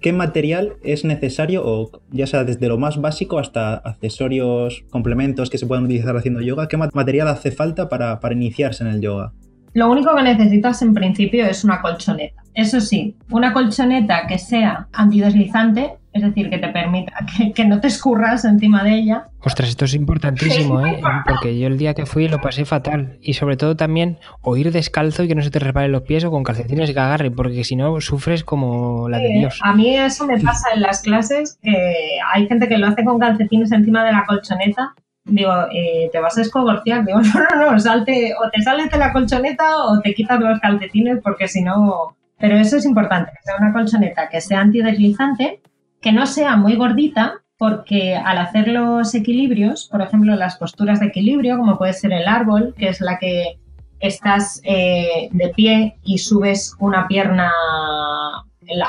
¿qué 0.00 0.12
material 0.12 0.74
es 0.84 1.04
necesario, 1.04 1.66
o 1.66 1.90
ya 2.12 2.28
sea 2.28 2.44
desde 2.44 2.68
lo 2.68 2.78
más 2.78 3.00
básico 3.00 3.40
hasta 3.40 3.74
accesorios, 3.74 4.84
complementos 4.90 5.50
que 5.50 5.58
se 5.58 5.66
puedan 5.66 5.86
utilizar 5.86 6.16
haciendo 6.16 6.40
yoga, 6.42 6.68
qué 6.68 6.76
material 6.76 7.26
hace 7.26 7.50
falta 7.50 7.88
para, 7.88 8.20
para 8.20 8.36
iniciarse 8.36 8.84
en 8.84 8.90
el 8.90 9.00
yoga? 9.00 9.32
Lo 9.72 9.90
único 9.90 10.14
que 10.14 10.22
necesitas 10.22 10.80
en 10.82 10.94
principio 10.94 11.44
es 11.46 11.64
una 11.64 11.82
colchoneta. 11.82 12.44
Eso 12.54 12.80
sí, 12.80 13.16
una 13.32 13.52
colchoneta 13.52 14.28
que 14.28 14.38
sea 14.38 14.86
antideslizante, 14.92 15.94
es 16.12 16.22
decir, 16.22 16.50
que 16.50 16.58
te 16.58 16.68
permita 16.68 17.12
que, 17.54 17.64
no 17.64 17.80
te 17.80 17.88
escurras 17.88 18.44
encima 18.44 18.82
de 18.82 18.94
ella. 18.94 19.28
Ostras, 19.40 19.68
esto 19.68 19.84
es 19.84 19.94
importantísimo, 19.94 20.84
¿eh? 20.84 21.00
Porque 21.26 21.58
yo 21.58 21.66
el 21.66 21.78
día 21.78 21.94
que 21.94 22.06
fui 22.06 22.28
lo 22.28 22.40
pasé 22.40 22.64
fatal. 22.64 23.18
Y 23.20 23.34
sobre 23.34 23.56
todo 23.56 23.76
también 23.76 24.18
o 24.42 24.56
ir 24.56 24.72
descalzo 24.72 25.22
y 25.22 25.28
que 25.28 25.34
no 25.34 25.42
se 25.42 25.50
te 25.50 25.58
resbalen 25.58 25.92
los 25.92 26.02
pies 26.02 26.24
o 26.24 26.30
con 26.30 26.42
calcetines 26.44 26.92
que 26.92 26.98
agarren, 26.98 27.34
porque 27.34 27.64
si 27.64 27.76
no 27.76 28.00
sufres 28.00 28.44
como 28.44 29.08
la 29.08 29.18
de 29.18 29.28
Dios. 29.28 29.60
A 29.62 29.74
mí 29.74 29.96
eso 29.96 30.26
me 30.26 30.38
pasa 30.40 30.68
en 30.74 30.82
las 30.82 31.02
clases, 31.02 31.58
que 31.62 32.18
hay 32.34 32.46
gente 32.48 32.68
que 32.68 32.78
lo 32.78 32.86
hace 32.86 33.04
con 33.04 33.18
calcetines 33.18 33.72
encima 33.72 34.04
de 34.04 34.12
la 34.12 34.24
colchoneta 34.26 34.94
digo, 35.30 35.52
eh, 35.70 36.08
te 36.10 36.20
vas 36.20 36.38
a 36.38 36.40
escogorciar. 36.40 37.04
Digo, 37.04 37.20
no, 37.34 37.56
no, 37.56 37.72
no, 37.72 37.78
salte, 37.78 38.32
o 38.34 38.48
te 38.50 38.62
sales 38.62 38.90
de 38.90 38.96
la 38.96 39.12
colchoneta 39.12 39.84
o 39.84 40.00
te 40.00 40.14
quitas 40.14 40.40
los 40.40 40.58
calcetines 40.58 41.18
porque 41.22 41.48
si 41.48 41.62
no 41.62 42.16
pero 42.38 42.56
eso 42.56 42.76
es 42.76 42.84
importante, 42.84 43.32
que 43.32 43.42
sea 43.42 43.56
una 43.58 43.72
colchoneta 43.72 44.28
que 44.28 44.40
sea 44.40 44.60
antideslizante, 44.60 45.60
que 46.00 46.12
no 46.12 46.26
sea 46.26 46.56
muy 46.56 46.76
gordita, 46.76 47.42
porque 47.56 48.14
al 48.14 48.38
hacer 48.38 48.68
los 48.68 49.14
equilibrios, 49.14 49.88
por 49.90 50.00
ejemplo, 50.00 50.36
las 50.36 50.56
posturas 50.56 51.00
de 51.00 51.06
equilibrio, 51.06 51.58
como 51.58 51.76
puede 51.76 51.92
ser 51.92 52.12
el 52.12 52.28
árbol, 52.28 52.74
que 52.78 52.88
es 52.88 53.00
la 53.00 53.18
que 53.18 53.58
estás 54.00 54.60
eh, 54.64 55.28
de 55.32 55.48
pie 55.48 55.98
y 56.04 56.18
subes 56.18 56.76
una 56.78 57.08
pierna 57.08 57.50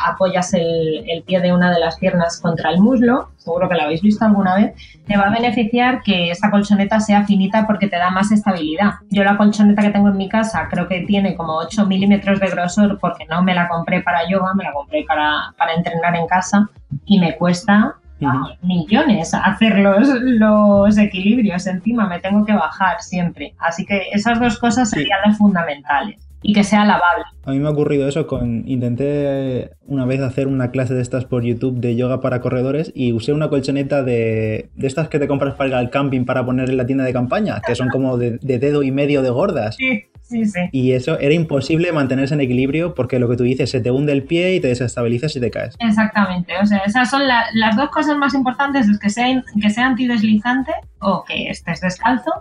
apoyas 0.05 0.53
el, 0.53 1.23
pie 1.25 1.39
de 1.41 1.53
una 1.53 1.71
de 1.71 1.79
las 1.79 1.97
piernas 1.97 2.39
contra 2.39 2.71
el 2.71 2.79
muslo, 2.79 3.29
seguro 3.37 3.69
que 3.69 3.75
lo 3.75 3.83
habéis 3.83 4.01
visto 4.01 4.25
alguna 4.25 4.55
vez, 4.55 4.73
te 5.05 5.17
va 5.17 5.27
a 5.27 5.29
beneficiar 5.29 6.01
que 6.01 6.31
esta 6.31 6.51
colchoneta 6.51 6.99
sea 6.99 7.25
finita 7.25 7.65
porque 7.65 7.87
te 7.87 7.97
da 7.97 8.09
más 8.09 8.31
estabilidad. 8.31 8.95
Yo 9.09 9.23
la 9.23 9.37
colchoneta 9.37 9.81
que 9.81 9.89
tengo 9.89 10.09
en 10.09 10.17
mi 10.17 10.29
casa 10.29 10.67
creo 10.69 10.87
que 10.87 11.01
tiene 11.01 11.35
como 11.35 11.57
8 11.57 11.85
milímetros 11.85 12.39
de 12.39 12.49
grosor 12.49 12.99
porque 12.99 13.25
no 13.25 13.41
me 13.43 13.53
la 13.53 13.67
compré 13.67 14.01
para 14.01 14.27
yoga, 14.27 14.53
me 14.53 14.63
la 14.63 14.73
compré 14.73 15.05
para, 15.07 15.53
para 15.57 15.73
entrenar 15.73 16.15
en 16.15 16.27
casa 16.27 16.69
y 17.05 17.19
me 17.19 17.35
cuesta 17.35 17.95
millones 18.61 19.33
hacer 19.33 19.79
los, 19.79 20.07
los, 20.21 20.97
equilibrios 20.97 21.65
encima, 21.67 22.07
me 22.07 22.19
tengo 22.19 22.45
que 22.45 22.53
bajar 22.53 23.01
siempre. 23.01 23.53
Así 23.59 23.85
que 23.85 24.09
esas 24.11 24.39
dos 24.39 24.59
cosas 24.59 24.89
serían 24.89 25.19
las 25.25 25.37
fundamentales. 25.37 26.28
Y 26.49 26.53
que 26.53 26.63
sea 26.63 26.83
lavable. 26.83 27.25
A 27.43 27.51
mí 27.51 27.59
me 27.59 27.67
ha 27.67 27.71
ocurrido 27.71 28.07
eso 28.07 28.25
con 28.25 28.67
intenté 28.67 29.71
una 29.85 30.05
vez 30.05 30.19
hacer 30.21 30.47
una 30.47 30.71
clase 30.71 30.95
de 30.95 31.01
estas 31.01 31.25
por 31.25 31.43
YouTube 31.43 31.79
de 31.79 31.95
yoga 31.95 32.21
para 32.21 32.41
corredores 32.41 32.91
y 32.95 33.13
usé 33.13 33.33
una 33.33 33.49
colchoneta 33.49 34.01
de, 34.01 34.69
de 34.75 34.87
estas 34.87 35.09
que 35.09 35.19
te 35.19 35.27
compras 35.27 35.53
para 35.53 35.69
ir 35.69 35.75
al 35.75 35.91
camping 35.91 36.25
para 36.25 36.43
poner 36.45 36.69
en 36.69 36.77
la 36.77 36.87
tienda 36.87 37.03
de 37.03 37.13
campaña, 37.13 37.61
que 37.65 37.75
son 37.75 37.89
como 37.89 38.17
de, 38.17 38.39
dedo 38.41 38.81
y 38.81 38.91
medio 38.91 39.21
de 39.21 39.29
gordas. 39.29 39.75
Sí. 39.75 40.05
Sí, 40.21 40.45
sí. 40.45 40.59
Y 40.71 40.91
eso 40.91 41.17
era 41.19 41.33
imposible 41.33 41.91
mantenerse 41.91 42.35
en 42.35 42.41
equilibrio 42.41 42.93
porque 42.93 43.17
lo 43.17 43.27
que 43.27 43.35
tú 43.35 43.45
dices, 43.45 43.71
se 43.71 43.81
te 43.81 43.89
hunde 43.89 44.11
el 44.11 44.21
pie 44.21 44.53
y 44.53 44.59
te 44.59 44.67
desestabilizas 44.67 45.35
y 45.35 45.39
te 45.39 45.49
caes. 45.49 45.75
Exactamente, 45.79 46.53
o 46.61 46.67
sea, 46.67 46.83
esas 46.85 47.09
son 47.09 47.23
las 47.27 47.75
dos 47.75 47.89
cosas 47.89 48.15
más 48.15 48.35
importantes, 48.35 48.87
es 48.87 48.99
que 48.99 49.09
sea, 49.09 49.25
que 49.59 49.69
sea 49.71 49.87
antideslizante 49.87 50.71
o 50.99 51.23
que 51.27 51.49
estés 51.49 51.81
descalzo 51.81 52.31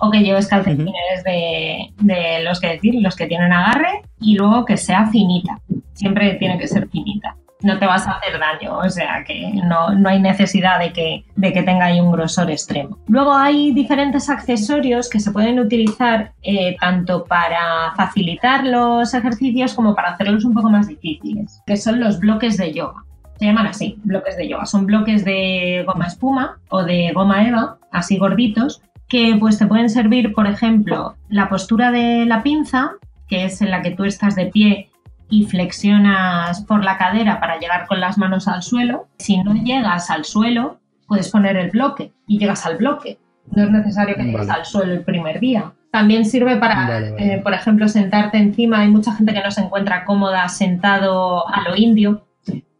o 0.00 0.10
que 0.10 0.20
lleves 0.20 0.48
calcetines 0.48 1.24
de, 1.24 1.92
de, 1.98 2.42
los 2.42 2.60
que 2.60 2.68
decir, 2.68 2.94
los 3.00 3.16
que 3.16 3.26
tienen 3.26 3.52
agarre 3.52 4.02
y 4.20 4.36
luego 4.36 4.64
que 4.64 4.76
sea 4.76 5.06
finita. 5.06 5.60
Siempre 5.92 6.34
tiene 6.34 6.58
que 6.58 6.66
ser 6.66 6.88
finita. 6.88 7.36
No 7.62 7.78
te 7.78 7.84
vas 7.84 8.06
a 8.06 8.12
hacer 8.12 8.38
daño, 8.38 8.78
o 8.78 8.88
sea 8.88 9.22
que 9.26 9.52
no, 9.52 9.90
no 9.90 10.08
hay 10.08 10.18
necesidad 10.18 10.78
de 10.78 10.94
que, 10.94 11.24
de 11.36 11.52
que 11.52 11.62
tenga 11.62 11.86
ahí 11.86 12.00
un 12.00 12.10
grosor 12.10 12.50
extremo. 12.50 12.98
Luego 13.06 13.34
hay 13.34 13.72
diferentes 13.72 14.30
accesorios 14.30 15.10
que 15.10 15.20
se 15.20 15.30
pueden 15.30 15.60
utilizar 15.60 16.32
eh, 16.42 16.76
tanto 16.80 17.24
para 17.24 17.92
facilitar 17.96 18.64
los 18.64 19.12
ejercicios 19.12 19.74
como 19.74 19.94
para 19.94 20.12
hacerlos 20.12 20.46
un 20.46 20.54
poco 20.54 20.70
más 20.70 20.88
difíciles, 20.88 21.60
que 21.66 21.76
son 21.76 22.00
los 22.00 22.18
bloques 22.18 22.56
de 22.56 22.72
yoga 22.72 23.04
se 23.40 23.46
llaman 23.46 23.68
así, 23.68 23.98
bloques 24.04 24.36
de 24.36 24.48
yoga. 24.48 24.66
Son 24.66 24.84
bloques 24.84 25.24
de 25.24 25.82
goma 25.86 26.08
espuma 26.08 26.58
o 26.68 26.82
de 26.84 27.10
goma 27.14 27.48
eva, 27.48 27.78
así 27.90 28.18
gorditos, 28.18 28.82
que 29.10 29.36
pues 29.38 29.58
te 29.58 29.66
pueden 29.66 29.90
servir, 29.90 30.32
por 30.32 30.46
ejemplo, 30.46 31.16
la 31.28 31.48
postura 31.48 31.90
de 31.90 32.24
la 32.26 32.42
pinza, 32.42 32.92
que 33.28 33.44
es 33.44 33.60
en 33.60 33.70
la 33.70 33.82
que 33.82 33.90
tú 33.90 34.04
estás 34.04 34.36
de 34.36 34.46
pie 34.46 34.88
y 35.28 35.44
flexionas 35.44 36.62
por 36.62 36.84
la 36.84 36.96
cadera 36.96 37.40
para 37.40 37.58
llegar 37.58 37.86
con 37.86 38.00
las 38.00 38.18
manos 38.18 38.46
al 38.46 38.62
suelo. 38.62 39.08
Si 39.18 39.36
no 39.42 39.54
llegas 39.54 40.10
al 40.10 40.24
suelo, 40.24 40.78
puedes 41.08 41.28
poner 41.28 41.56
el 41.56 41.70
bloque 41.70 42.12
y 42.28 42.38
llegas 42.38 42.64
al 42.64 42.76
bloque. 42.76 43.18
No 43.50 43.64
es 43.64 43.70
necesario 43.70 44.14
que 44.14 44.22
llegues 44.22 44.48
al 44.48 44.64
suelo 44.64 44.92
el 44.92 45.02
primer 45.02 45.40
día. 45.40 45.72
También 45.90 46.24
sirve 46.24 46.56
para, 46.56 47.00
eh, 47.00 47.40
por 47.42 47.52
ejemplo, 47.52 47.88
sentarte 47.88 48.38
encima. 48.38 48.80
Hay 48.80 48.88
mucha 48.88 49.12
gente 49.12 49.34
que 49.34 49.42
no 49.42 49.50
se 49.50 49.62
encuentra 49.62 50.04
cómoda 50.04 50.48
sentado 50.48 51.48
a 51.48 51.68
lo 51.68 51.74
indio. 51.74 52.24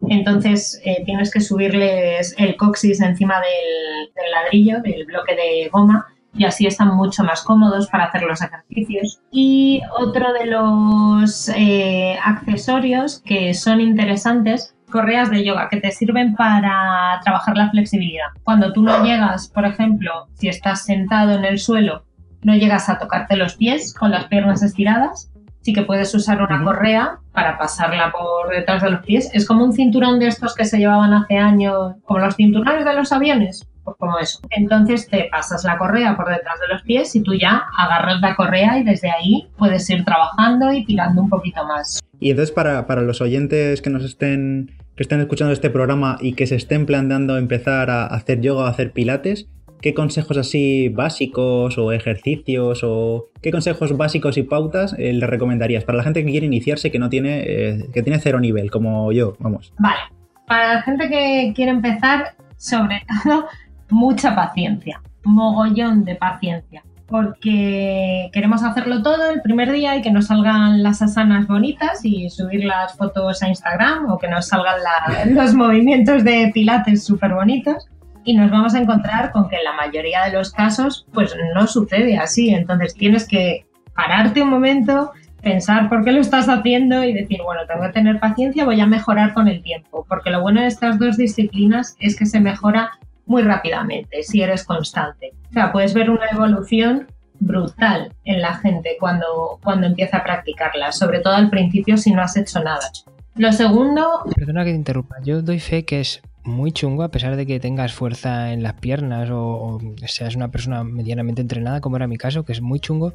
Entonces 0.09 0.81
eh, 0.85 1.03
tienes 1.05 1.33
que 1.33 1.41
subirles 1.41 2.37
el 2.39 2.57
coxis 2.57 3.01
encima 3.01 3.35
del 3.41 4.31
ladrillo, 4.31 4.81
del 4.81 5.05
bloque 5.07 5.35
de 5.35 5.69
goma, 5.71 6.07
y 6.35 6.45
así 6.45 6.67
están 6.67 6.95
mucho 6.97 7.25
más 7.25 7.43
cómodos 7.43 7.89
para 7.89 8.05
hacer 8.05 8.23
los 8.23 8.41
ejercicios. 8.41 9.21
Y 9.31 9.83
otro 9.99 10.33
de 10.33 10.47
los 10.47 11.49
eh, 11.51 12.19
accesorios 12.25 13.21
que 13.25 13.55
son 13.55 13.81
interesantes, 13.81 14.75
correas 14.91 15.31
de 15.31 15.45
yoga 15.45 15.69
que 15.69 15.81
te 15.81 15.91
sirven 15.91 16.35
para 16.35 17.21
trabajar 17.25 17.57
la 17.57 17.71
flexibilidad. 17.71 18.27
Cuando 18.45 18.73
tú 18.73 18.83
no 18.83 19.05
llegas, 19.05 19.49
por 19.49 19.65
ejemplo, 19.65 20.29
si 20.35 20.49
estás 20.49 20.85
sentado 20.85 21.33
en 21.33 21.45
el 21.45 21.59
suelo, 21.59 22.05
no 22.43 22.55
llegas 22.55 22.89
a 22.89 22.99
tocarte 22.99 23.37
los 23.37 23.55
pies 23.55 23.95
con 23.95 24.11
las 24.11 24.27
piernas 24.27 24.63
estiradas, 24.63 25.31
sí 25.63 25.73
que 25.73 25.83
puedes 25.83 26.15
usar 26.15 26.43
una 26.43 26.63
correa 26.65 27.19
para 27.33 27.59
pasarla 27.59 28.13
por 28.13 28.51
detrás 28.51 28.83
de 28.83 28.91
los 28.91 29.05
pies. 29.05 29.31
Es 29.35 29.47
como 29.47 29.65
un 29.65 29.73
cinturón 29.73 30.19
de 30.19 30.29
estos 30.29 30.55
que 30.55 30.65
se 30.65 30.79
llevaban 30.79 31.13
hace 31.13 31.37
años, 31.37 31.95
como 32.05 32.21
los 32.21 32.37
cinturones 32.37 32.85
de 32.85 32.95
los 32.95 33.13
aviones, 33.13 33.69
pues 33.99 33.99
como 33.99 34.19
eso. 34.19 34.41
Entonces 34.51 35.09
te 35.09 35.29
pasas 35.31 35.65
la 35.65 35.79
correa 35.79 36.17
por 36.17 36.29
detrás 36.29 36.59
de 36.61 36.73
los 36.73 36.83
pies 36.83 37.15
y 37.17 37.23
tú 37.23 37.35
ya 37.35 37.65
agarras 37.79 38.21
la 38.21 38.37
correa 38.37 38.79
y 38.79 38.85
desde 38.85 39.11
ahí 39.11 39.49
puedes 39.57 39.89
ir 39.91 40.05
trabajando 40.05 40.73
y 40.73 40.85
tirando 40.85 41.23
un 41.23 41.29
poquito 41.29 41.65
más. 41.65 42.01
Y 42.19 42.31
entonces 42.31 42.55
para, 42.55 42.87
para 42.87 43.03
los 43.03 43.21
oyentes 43.21 43.83
que 43.83 43.91
nos 43.91 44.05
estén 44.05 44.73
que 44.97 45.05
estén 45.05 45.21
escuchando 45.21 45.53
este 45.53 45.71
programa 45.71 46.19
y 46.21 46.35
que 46.35 46.47
se 46.47 46.57
estén 46.57 46.85
planteando 46.85 47.39
empezar 47.39 47.89
a 47.89 48.05
hacer 48.07 48.43
yoga 48.43 48.65
o 48.65 48.67
hacer 48.67 48.93
pilates, 48.93 49.49
¿qué 49.81 49.95
consejos 49.95 50.37
así 50.37 50.91
básicos 50.91 51.79
o 51.79 51.93
ejercicios 51.93 52.83
o 52.85 53.31
qué 53.41 53.51
consejos 53.51 53.97
básicos 53.97 54.37
y 54.37 54.43
pautas 54.43 54.95
eh, 54.99 55.13
le 55.13 55.27
recomendarías 55.27 55.85
para 55.85 55.97
la 55.99 56.05
gente 56.05 56.23
que 56.23 56.31
quiere 56.31 56.47
iniciarse 56.47 56.91
que 56.91 56.99
no 56.99 57.09
tiene 57.09 57.45
eh, 57.47 57.89
que 57.95 58.03
tiene 58.03 58.19
cero 58.19 58.41
nivel 58.41 58.71
como 58.71 59.11
yo, 59.13 59.37
vamos? 59.39 59.73
Vale. 59.79 60.01
Para 60.47 60.75
la 60.75 60.83
gente 60.83 61.09
que 61.09 61.53
quiere 61.55 61.71
empezar, 61.71 62.35
sobre 62.57 63.03
todo 63.25 63.47
mucha 63.91 64.35
paciencia, 64.35 65.03
mogollón 65.25 66.05
de 66.05 66.15
paciencia, 66.17 66.83
porque 67.07 68.31
queremos 68.33 68.63
hacerlo 68.63 69.03
todo 69.03 69.31
el 69.31 69.43
primer 69.43 69.73
día 69.73 69.97
y 69.97 70.03
que 70.03 70.13
nos 70.13 70.27
salgan 70.27 70.83
las 70.83 71.03
asanas 71.03 71.47
bonitas 71.47 72.05
y 72.05 72.31
subir 72.31 72.65
las 72.65 72.97
fotos 72.97 73.43
a 73.43 73.49
Instagram 73.49 74.11
o 74.11 74.19
que 74.19 74.29
nos 74.29 74.47
salgan 74.47 74.77
los 75.35 75.55
movimientos 75.55 76.25
de 76.25 76.51
pilates 76.55 77.05
súper 77.05 77.35
bonitos 77.35 77.89
y 78.25 78.37
nos 78.37 78.51
vamos 78.51 78.75
a 78.75 78.81
encontrar 78.81 79.33
con 79.33 79.49
que 79.49 79.57
en 79.57 79.65
la 79.65 79.73
mayoría 79.73 80.25
de 80.25 80.33
los 80.33 80.53
casos 80.53 81.07
pues 81.13 81.35
no 81.55 81.67
sucede 81.67 82.19
así. 82.19 82.51
Entonces 82.51 82.95
tienes 82.95 83.27
que 83.27 83.67
pararte 83.95 84.43
un 84.43 84.51
momento, 84.51 85.13
pensar 85.43 85.89
por 85.89 86.05
qué 86.05 86.13
lo 86.13 86.21
estás 86.21 86.49
haciendo 86.49 87.03
y 87.05 87.13
decir, 87.13 87.41
bueno, 87.43 87.63
tengo 87.67 87.83
que 87.83 87.93
tener 87.93 88.21
paciencia, 88.21 88.65
voy 88.65 88.81
a 88.81 88.87
mejorar 88.87 89.33
con 89.33 89.49
el 89.49 89.63
tiempo. 89.63 90.05
Porque 90.09 90.31
lo 90.31 90.41
bueno 90.41 90.61
de 90.61 90.67
estas 90.67 90.99
dos 90.99 91.17
disciplinas 91.17 91.97
es 91.99 92.17
que 92.17 92.27
se 92.27 92.41
mejora 92.41 92.91
muy 93.31 93.43
rápidamente 93.43 94.25
si 94.25 94.43
eres 94.43 94.65
constante. 94.65 95.35
O 95.51 95.53
sea, 95.53 95.71
puedes 95.71 95.95
ver 95.95 96.11
una 96.11 96.27
evolución 96.33 97.07
brutal 97.39 98.13
en 98.25 98.43
la 98.43 98.55
gente 98.55 98.97
cuando, 98.99 99.61
cuando 99.63 99.87
empieza 99.87 100.19
a 100.19 100.25
practicarla, 100.25 100.91
sobre 100.91 101.21
todo 101.21 101.35
al 101.35 101.49
principio 101.49 101.97
si 101.97 102.11
no 102.11 102.23
has 102.23 102.37
hecho 102.37 102.61
nada. 102.61 102.91
Lo 103.37 103.53
segundo... 103.53 104.25
Perdona 104.35 104.65
que 104.65 104.73
te 104.73 104.77
interrumpa, 104.77 105.17
yo 105.23 105.43
doy 105.43 105.61
fe 105.61 105.85
que 105.85 106.01
es 106.01 106.21
muy 106.43 106.73
chungo, 106.73 107.05
a 107.05 107.13
pesar 107.13 107.37
de 107.37 107.47
que 107.47 107.61
tengas 107.61 107.93
fuerza 107.93 108.53
en 108.53 108.65
las 108.65 108.75
piernas 108.75 109.29
o, 109.31 109.79
seas 110.07 110.35
una 110.35 110.51
persona 110.51 110.83
medianamente 110.83 111.41
entrenada, 111.41 111.81
como 111.81 111.97
era 111.97 112.09
mi 112.09 112.17
caso, 112.17 112.45
que 112.45 112.53
es 112.53 112.61
muy 112.61 112.81
chungo, 112.81 113.15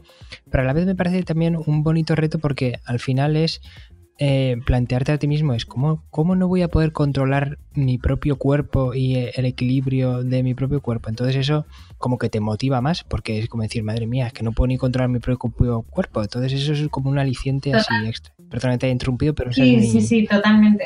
pero 0.49 0.63
a 0.63 0.65
la 0.65 0.71
vez 0.71 0.85
me 0.85 0.95
parece 0.95 1.23
también 1.23 1.57
un 1.57 1.83
bonito 1.83 2.15
reto 2.15 2.39
porque 2.39 2.79
al 2.85 2.99
final 2.99 3.35
es 3.35 3.61
eh, 4.17 4.55
plantearte 4.65 5.11
a 5.11 5.17
ti 5.17 5.27
mismo 5.27 5.53
es 5.53 5.65
¿cómo, 5.65 6.03
cómo 6.09 6.35
no 6.35 6.47
voy 6.47 6.61
a 6.61 6.69
poder 6.69 6.93
controlar 6.93 7.57
mi 7.73 7.97
propio 7.97 8.37
cuerpo 8.37 8.93
y 8.93 9.15
el 9.15 9.45
equilibrio 9.45 10.23
de 10.23 10.41
mi 10.41 10.53
propio 10.53 10.81
cuerpo. 10.81 11.09
Entonces 11.09 11.35
eso 11.35 11.65
como 11.97 12.17
que 12.17 12.29
te 12.29 12.39
motiva 12.39 12.79
más 12.79 13.03
porque 13.03 13.39
es 13.39 13.49
como 13.49 13.63
decir, 13.63 13.83
madre 13.83 14.07
mía, 14.07 14.27
es 14.27 14.33
que 14.33 14.43
no 14.43 14.53
puedo 14.53 14.67
ni 14.67 14.77
controlar 14.77 15.09
mi 15.09 15.19
propio 15.19 15.81
cuerpo. 15.81 16.21
Entonces 16.21 16.53
eso 16.53 16.73
es 16.73 16.87
como 16.89 17.09
un 17.09 17.19
aliciente 17.19 17.73
así 17.73 17.93
extra. 18.05 18.33
Perdón, 18.49 18.77
te 18.77 18.87
he 18.87 18.91
interrumpido, 18.91 19.33
pero... 19.33 19.51
Sí, 19.51 19.81
sí, 19.87 20.01
sí, 20.01 20.25
totalmente. 20.25 20.85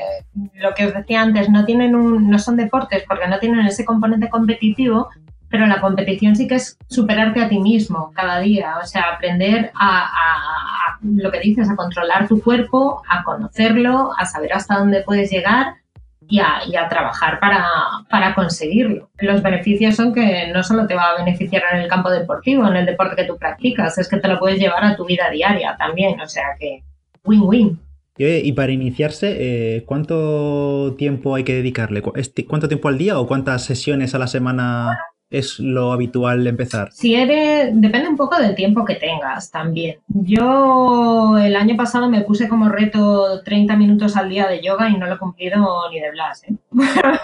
Lo 0.55 0.73
que 0.73 0.87
os 0.87 0.93
decía 0.93 1.21
antes, 1.21 1.49
no, 1.49 1.65
tienen 1.65 1.93
un, 1.93 2.29
no 2.29 2.39
son 2.39 2.55
deportes 2.55 3.03
porque 3.07 3.27
no 3.27 3.37
tienen 3.37 3.65
ese 3.67 3.85
componente 3.85 4.29
competitivo, 4.29 5.09
pero 5.49 5.65
la 5.65 5.81
competición 5.81 6.35
sí 6.35 6.47
que 6.47 6.55
es 6.55 6.77
superarte 6.87 7.41
a 7.41 7.49
ti 7.49 7.59
mismo 7.59 8.11
cada 8.15 8.39
día, 8.39 8.75
o 8.81 8.85
sea, 8.85 9.03
aprender 9.13 9.71
a, 9.73 10.99
lo 11.01 11.31
que 11.31 11.39
dices, 11.39 11.69
a 11.69 11.75
controlar 11.75 12.27
tu 12.27 12.41
cuerpo, 12.41 13.01
a 13.09 13.23
conocerlo, 13.23 14.11
a 14.17 14.25
saber 14.25 14.53
hasta 14.53 14.77
dónde 14.77 15.01
puedes 15.01 15.31
llegar 15.31 15.75
y 16.27 16.39
a, 16.39 16.59
y 16.67 16.75
a 16.75 16.87
trabajar 16.87 17.39
para, 17.39 17.65
para, 18.09 18.35
conseguirlo. 18.35 19.09
Los 19.17 19.41
beneficios 19.41 19.95
son 19.95 20.13
que 20.13 20.51
no 20.53 20.61
solo 20.61 20.85
te 20.85 20.93
va 20.93 21.09
a 21.09 21.17
beneficiar 21.17 21.63
en 21.71 21.79
el 21.79 21.87
campo 21.87 22.11
deportivo, 22.11 22.67
en 22.67 22.75
el 22.75 22.85
deporte 22.85 23.15
que 23.15 23.27
tú 23.27 23.37
practicas, 23.37 23.97
es 23.97 24.07
que 24.07 24.17
te 24.17 24.27
lo 24.27 24.37
puedes 24.37 24.59
llevar 24.59 24.83
a 24.83 24.95
tu 24.95 25.05
vida 25.05 25.29
diaria 25.31 25.75
también, 25.77 26.19
o 26.21 26.27
sea 26.27 26.55
que 26.59 26.83
win-win. 27.23 27.79
Y 28.21 28.51
para 28.51 28.73
iniciarse, 28.73 29.37
eh, 29.77 29.83
¿cuánto 29.85 30.93
tiempo 30.97 31.35
hay 31.35 31.45
que 31.45 31.53
dedicarle? 31.53 32.01
¿Cuánto 32.01 32.67
tiempo 32.67 32.89
al 32.89 32.97
día 32.97 33.17
o 33.17 33.25
cuántas 33.25 33.63
sesiones 33.63 34.13
a 34.13 34.19
la 34.19 34.27
semana 34.27 34.97
es 35.29 35.59
lo 35.59 35.91
habitual 35.91 36.45
empezar? 36.47 36.91
Si 36.91 37.15
eres, 37.15 37.69
depende 37.73 38.09
un 38.09 38.17
poco 38.17 38.37
del 38.39 38.55
tiempo 38.55 38.83
que 38.83 38.95
tengas 38.95 39.51
también. 39.51 39.99
Yo 40.07 41.37
el 41.37 41.55
año 41.55 41.75
pasado 41.77 42.09
me 42.09 42.21
puse 42.21 42.49
como 42.49 42.69
reto 42.69 43.41
30 43.43 43.75
minutos 43.75 44.17
al 44.17 44.29
día 44.29 44.47
de 44.47 44.61
yoga 44.61 44.89
y 44.89 44.97
no 44.97 45.05
lo 45.05 45.15
he 45.15 45.19
cumplido 45.19 45.89
ni 45.91 45.99
de 45.99 46.11
Blas. 46.11 46.43
¿eh? 46.43 46.55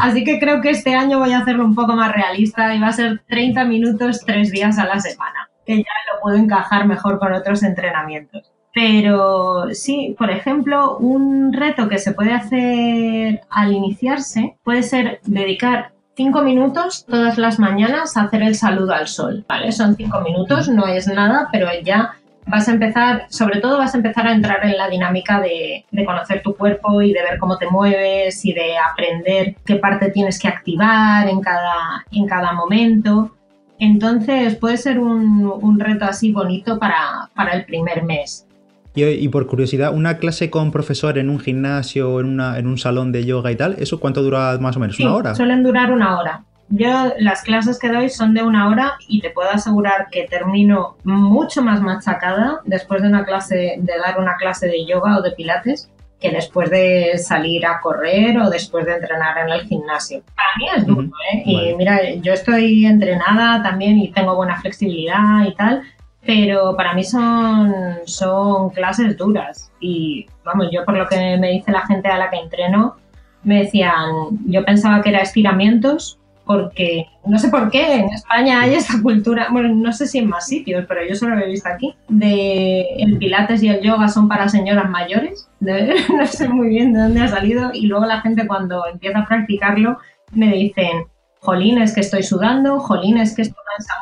Así 0.00 0.24
que 0.24 0.38
creo 0.38 0.60
que 0.60 0.70
este 0.70 0.94
año 0.94 1.18
voy 1.18 1.32
a 1.32 1.38
hacerlo 1.38 1.64
un 1.64 1.74
poco 1.74 1.94
más 1.94 2.12
realista 2.12 2.74
y 2.74 2.80
va 2.80 2.88
a 2.88 2.92
ser 2.92 3.22
30 3.28 3.64
minutos 3.64 4.20
tres 4.24 4.50
días 4.50 4.78
a 4.78 4.86
la 4.86 5.00
semana, 5.00 5.48
que 5.64 5.78
ya 5.78 5.92
lo 6.12 6.20
puedo 6.20 6.36
encajar 6.36 6.86
mejor 6.86 7.18
con 7.18 7.32
otros 7.32 7.62
entrenamientos. 7.62 8.50
Pero 8.74 9.72
sí, 9.72 10.16
por 10.18 10.30
ejemplo, 10.30 10.98
un 10.98 11.52
reto 11.52 11.88
que 11.88 11.98
se 11.98 12.12
puede 12.12 12.32
hacer 12.32 13.42
al 13.48 13.72
iniciarse 13.72 14.56
puede 14.64 14.82
ser 14.82 15.20
dedicar 15.22 15.93
cinco 16.16 16.42
minutos 16.42 17.04
todas 17.06 17.38
las 17.38 17.58
mañanas 17.58 18.16
a 18.16 18.22
hacer 18.22 18.42
el 18.42 18.54
saludo 18.54 18.94
al 18.94 19.08
sol, 19.08 19.44
¿vale? 19.48 19.72
Son 19.72 19.96
cinco 19.96 20.20
minutos, 20.20 20.68
no 20.68 20.86
es 20.86 21.06
nada, 21.08 21.48
pero 21.52 21.68
ya 21.82 22.14
vas 22.46 22.68
a 22.68 22.72
empezar, 22.72 23.26
sobre 23.28 23.60
todo 23.60 23.78
vas 23.78 23.94
a 23.94 23.96
empezar 23.96 24.26
a 24.26 24.32
entrar 24.32 24.64
en 24.64 24.76
la 24.76 24.88
dinámica 24.88 25.40
de, 25.40 25.84
conocer 26.04 26.42
tu 26.42 26.54
cuerpo 26.54 27.00
y 27.02 27.12
de 27.12 27.22
ver 27.22 27.38
cómo 27.38 27.56
te 27.58 27.68
mueves 27.68 28.44
y 28.44 28.52
de 28.52 28.76
aprender 28.78 29.56
qué 29.64 29.76
parte 29.76 30.10
tienes 30.10 30.38
que 30.38 30.48
activar 30.48 31.28
en 31.28 31.40
cada, 31.40 32.04
en 32.12 32.26
cada 32.26 32.52
momento. 32.52 33.34
Entonces 33.78 34.56
puede 34.56 34.76
ser 34.76 34.98
un, 34.98 35.80
reto 35.80 36.04
así 36.04 36.32
bonito 36.32 36.78
para, 36.78 37.30
el 37.52 37.64
primer 37.64 38.02
mes. 38.04 38.46
Y, 38.94 39.28
por 39.28 39.46
curiosidad, 39.46 39.92
¿una 39.92 40.18
clase 40.18 40.50
con 40.50 40.70
profesor 40.70 41.18
en 41.18 41.28
un 41.28 41.40
gimnasio, 41.40 42.20
en, 42.20 42.26
una, 42.26 42.58
en 42.58 42.68
un 42.68 42.78
salón 42.78 43.10
de 43.10 43.24
yoga 43.24 43.50
y 43.50 43.56
tal, 43.56 43.74
eso 43.78 43.98
cuánto 43.98 44.22
dura 44.22 44.56
más 44.60 44.76
o 44.76 44.80
menos? 44.80 44.98
¿Una 45.00 45.14
hora? 45.14 45.34
Suelen 45.34 45.64
durar 45.64 45.90
una 45.90 46.18
hora. 46.18 46.44
Yo 46.68 47.12
las 47.18 47.42
clases 47.42 47.78
que 47.78 47.88
doy 47.88 48.08
son 48.08 48.34
de 48.34 48.42
una 48.42 48.68
hora 48.68 48.92
y 49.08 49.20
te 49.20 49.30
puedo 49.30 49.50
asegurar 49.50 50.08
que 50.10 50.26
termino 50.28 50.96
mucho 51.04 51.62
más 51.62 51.82
machacada 51.82 52.60
después 52.64 53.02
de 53.02 53.08
una 53.08 53.24
clase, 53.24 53.76
de 53.78 53.92
dar 53.98 54.18
una 54.18 54.36
clase 54.36 54.66
de 54.66 54.86
yoga 54.86 55.18
o 55.18 55.22
de 55.22 55.32
pilates 55.32 55.90
que 56.20 56.30
después 56.30 56.70
de 56.70 57.18
salir 57.18 57.66
a 57.66 57.80
correr 57.80 58.38
o 58.38 58.48
después 58.48 58.86
de 58.86 58.94
entrenar 58.94 59.36
en 59.38 59.50
el 59.50 59.60
gimnasio. 59.66 60.22
Para 60.34 60.48
mí 60.56 60.66
es 60.74 60.86
duro, 60.86 61.10
¿eh? 61.32 61.42
Y 61.44 61.74
mira, 61.74 62.14
yo 62.14 62.32
estoy 62.32 62.86
entrenada 62.86 63.62
también 63.62 63.98
y 63.98 64.10
tengo 64.10 64.34
buena 64.34 64.58
flexibilidad 64.58 65.44
y 65.46 65.54
tal, 65.54 65.82
pero 66.26 66.76
para 66.76 66.94
mí 66.94 67.04
son, 67.04 67.74
son 68.06 68.70
clases 68.70 69.16
duras. 69.16 69.70
Y 69.80 70.26
vamos, 70.44 70.68
yo 70.72 70.84
por 70.84 70.96
lo 70.96 71.06
que 71.06 71.36
me 71.38 71.50
dice 71.50 71.72
la 71.72 71.86
gente 71.86 72.08
a 72.08 72.18
la 72.18 72.30
que 72.30 72.38
entreno, 72.38 72.96
me 73.42 73.64
decían, 73.64 74.06
yo 74.46 74.64
pensaba 74.64 75.02
que 75.02 75.10
era 75.10 75.20
estiramientos 75.20 76.18
porque 76.46 77.06
no 77.24 77.38
sé 77.38 77.48
por 77.48 77.70
qué 77.70 77.94
en 77.94 78.10
España 78.10 78.60
hay 78.60 78.74
esta 78.74 79.00
cultura, 79.02 79.48
bueno, 79.50 79.74
no 79.74 79.92
sé 79.92 80.06
si 80.06 80.18
en 80.18 80.28
más 80.28 80.46
sitios, 80.46 80.84
pero 80.86 81.00
yo 81.06 81.14
solo 81.14 81.36
lo 81.36 81.44
he 81.44 81.48
visto 81.48 81.68
aquí, 81.68 81.94
de 82.08 82.82
el 82.98 83.16
pilates 83.16 83.62
y 83.62 83.68
el 83.68 83.80
yoga 83.80 84.08
son 84.08 84.28
para 84.28 84.48
señoras 84.48 84.90
mayores, 84.90 85.48
no 85.60 86.26
sé 86.26 86.48
muy 86.48 86.68
bien 86.68 86.92
de 86.92 87.00
dónde 87.00 87.22
ha 87.22 87.28
salido 87.28 87.70
y 87.72 87.86
luego 87.86 88.04
la 88.04 88.20
gente 88.20 88.46
cuando 88.46 88.86
empieza 88.86 89.20
a 89.20 89.26
practicarlo 89.26 89.98
me 90.32 90.52
dicen, 90.52 91.06
jolín, 91.40 91.78
es 91.78 91.94
que 91.94 92.00
estoy 92.00 92.22
sudando, 92.22 92.78
jolín, 92.78 93.16
es 93.16 93.34
que 93.34 93.42
esto 93.42 93.56
cansa 93.76 93.94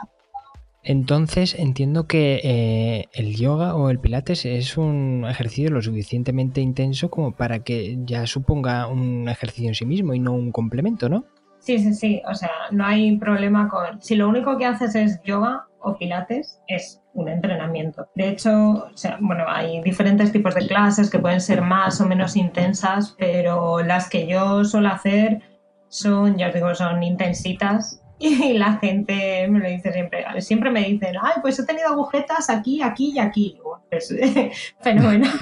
entonces 0.82 1.54
entiendo 1.58 2.06
que 2.06 2.40
eh, 2.42 3.08
el 3.12 3.36
yoga 3.36 3.76
o 3.76 3.88
el 3.90 4.00
pilates 4.00 4.44
es 4.44 4.76
un 4.76 5.24
ejercicio 5.28 5.70
lo 5.70 5.80
suficientemente 5.80 6.60
intenso 6.60 7.10
como 7.10 7.32
para 7.32 7.60
que 7.60 7.98
ya 8.04 8.26
suponga 8.26 8.88
un 8.88 9.28
ejercicio 9.28 9.68
en 9.68 9.74
sí 9.74 9.86
mismo 9.86 10.12
y 10.14 10.18
no 10.18 10.32
un 10.32 10.50
complemento, 10.50 11.08
¿no? 11.08 11.24
Sí, 11.60 11.78
sí, 11.78 11.94
sí. 11.94 12.22
O 12.28 12.34
sea, 12.34 12.50
no 12.72 12.84
hay 12.84 13.16
problema 13.18 13.68
con. 13.68 14.02
Si 14.02 14.16
lo 14.16 14.28
único 14.28 14.58
que 14.58 14.66
haces 14.66 14.96
es 14.96 15.20
yoga 15.22 15.66
o 15.78 15.96
pilates, 15.96 16.60
es 16.66 17.00
un 17.14 17.28
entrenamiento. 17.28 18.08
De 18.16 18.30
hecho, 18.30 18.88
bueno, 19.20 19.44
hay 19.46 19.80
diferentes 19.82 20.32
tipos 20.32 20.56
de 20.56 20.66
clases 20.66 21.08
que 21.08 21.20
pueden 21.20 21.40
ser 21.40 21.62
más 21.62 22.00
o 22.00 22.06
menos 22.06 22.34
intensas, 22.34 23.14
pero 23.16 23.80
las 23.82 24.08
que 24.10 24.26
yo 24.26 24.64
suelo 24.64 24.88
hacer 24.88 25.40
son, 25.88 26.36
ya 26.36 26.48
os 26.48 26.54
digo, 26.54 26.74
son 26.74 27.02
intensitas 27.04 28.01
y 28.50 28.52
la 28.52 28.74
gente 28.74 29.48
me 29.48 29.58
lo 29.58 29.68
dice 29.68 29.92
siempre. 29.92 30.24
Siempre 30.40 30.70
me 30.70 30.84
dicen, 30.84 31.16
ay, 31.20 31.34
pues 31.42 31.58
he 31.58 31.66
tenido 31.66 31.88
agujetas 31.88 32.48
aquí, 32.50 32.80
aquí 32.80 33.12
y 33.16 33.18
aquí. 33.18 33.58
Pues, 33.90 34.14
fenomenal. 34.80 35.30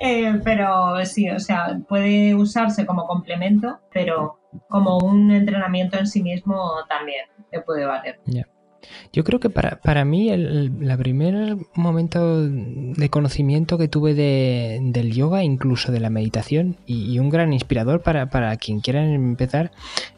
Eh, 0.00 0.40
pero 0.44 1.02
sí, 1.06 1.30
o 1.30 1.38
sea, 1.38 1.78
puede 1.88 2.34
usarse 2.34 2.84
como 2.84 3.06
complemento, 3.06 3.80
pero 3.92 4.38
como 4.68 4.98
un 4.98 5.30
entrenamiento 5.30 5.96
en 5.98 6.06
sí 6.06 6.22
mismo 6.22 6.72
también 6.88 7.26
te 7.50 7.60
puede 7.60 7.86
valer. 7.86 8.20
Yo 9.12 9.24
creo 9.24 9.40
que 9.40 9.50
para, 9.50 9.80
para 9.80 10.04
mí 10.04 10.30
el, 10.30 10.72
primer 10.98 11.56
momento 11.74 12.46
de 12.46 13.08
conocimiento 13.10 13.78
que 13.78 13.88
tuve 13.88 14.14
de, 14.14 14.80
del 14.82 15.12
yoga, 15.12 15.44
incluso 15.44 15.92
de 15.92 16.00
la 16.00 16.10
meditación, 16.10 16.76
y, 16.86 17.18
un 17.18 17.30
gran 17.30 17.52
inspirador 17.52 18.02
para, 18.02 18.26
para, 18.26 18.56
quien 18.56 18.80
quiera 18.80 19.04
empezar, 19.04 19.70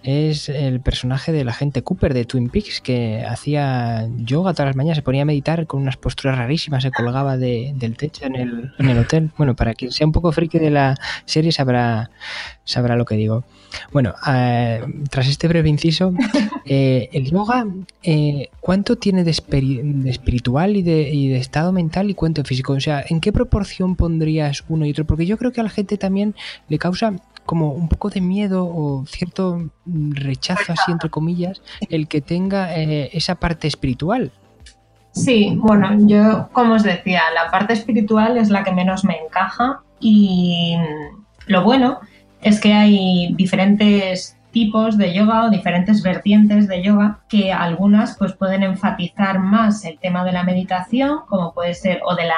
es 0.03 0.49
el 0.49 0.81
personaje 0.81 1.33
del 1.33 1.49
agente 1.49 1.83
Cooper 1.83 2.15
de 2.15 2.25
Twin 2.25 2.49
Peaks, 2.49 2.81
que 2.81 3.25
hacía 3.27 4.09
yoga 4.17 4.53
todas 4.53 4.69
las 4.69 4.77
mañanas, 4.77 4.97
se 4.97 5.03
ponía 5.03 5.23
a 5.23 5.27
meditar 5.27 5.67
con 5.67 5.83
unas 5.83 5.97
posturas 5.97 6.39
rarísimas, 6.39 6.83
se 6.83 6.91
colgaba 6.91 7.37
del 7.37 7.97
techo 7.97 8.25
en 8.25 8.37
el, 8.37 8.73
en 8.79 8.89
el 8.89 8.99
hotel. 8.99 9.31
Bueno, 9.37 9.55
para 9.55 9.75
quien 9.75 9.93
sea 9.93 10.07
un 10.07 10.13
poco 10.13 10.33
friki 10.33 10.59
de 10.59 10.71
la 10.71 10.97
serie 11.25 11.53
sabrá, 11.53 12.11
sabrá 12.67 12.97
lo 12.97 13.07
que 13.07 13.17
digo. 13.17 13.45
Bueno, 13.93 14.15
eh, 14.29 14.85
tras 15.09 15.29
este 15.29 15.49
breve 15.49 15.71
inciso, 15.71 16.13
eh, 16.67 17.09
el 17.13 17.31
yoga, 17.31 17.67
eh, 18.03 18.51
¿cuánto 18.61 18.97
tiene 18.97 19.25
de, 19.25 19.31
espiritual 19.31 20.77
y 20.77 20.83
de, 20.83 21.37
estado 21.37 21.73
mental 21.73 22.11
y 22.11 22.15
cuánto 22.15 22.45
físico? 22.45 22.75
O 22.75 22.81
sea, 22.81 23.03
¿en 23.09 23.21
qué 23.21 23.33
proporción 23.33 23.97
pondrías 23.97 24.65
uno 24.69 24.85
y 24.85 24.91
otro? 24.91 25.07
Porque 25.07 25.25
yo 25.25 25.39
creo 25.39 25.53
que 25.53 25.61
a 25.61 25.65
la 25.65 25.71
gente 25.71 25.97
también 25.97 26.35
le 26.69 26.79
causa 26.79 27.15
como 27.47 27.71
un 27.71 27.89
poco 27.89 28.11
de 28.11 28.21
miedo 28.21 28.67
o 28.67 29.07
cierto 29.07 29.71
rechazo, 29.87 30.73
así 30.73 30.91
entre 30.91 31.11
comillas, 31.11 31.63
el 31.89 32.09
que 32.09 32.21
tenga 32.21 32.75
esa 32.75 33.37
parte 33.37 33.69
espiritual. 33.69 34.33
Sí, 35.13 35.57
bueno, 35.57 35.97
yo 36.09 36.49
como 36.53 36.75
os 36.75 36.83
decía, 36.83 37.23
la 37.33 37.49
parte 37.53 37.73
espiritual 37.73 38.37
es 38.37 38.51
la 38.51 38.65
que 38.65 38.73
menos 38.73 39.05
me 39.05 39.17
encaja 39.17 39.81
y 40.01 40.77
lo 41.47 41.63
bueno 41.63 42.01
es 42.43 42.61
que 42.61 42.73
hay 42.73 43.35
diferentes 43.35 44.37
tipos 44.57 44.97
de 44.97 45.13
yoga 45.13 45.45
o 45.45 45.51
diferentes 45.51 46.03
vertientes 46.03 46.67
de 46.67 46.83
yoga 46.83 47.19
que 47.29 47.53
algunas 47.53 48.17
pues 48.17 48.33
pueden 48.33 48.63
enfatizar 48.63 49.39
más 49.39 49.85
el 49.85 49.99
tema 49.99 50.25
de 50.25 50.33
la 50.33 50.45
meditación 50.45 51.19
como 51.29 51.53
puede 51.53 51.75
ser 51.75 52.01
o 52.07 52.15
de 52.15 52.25
la 52.25 52.35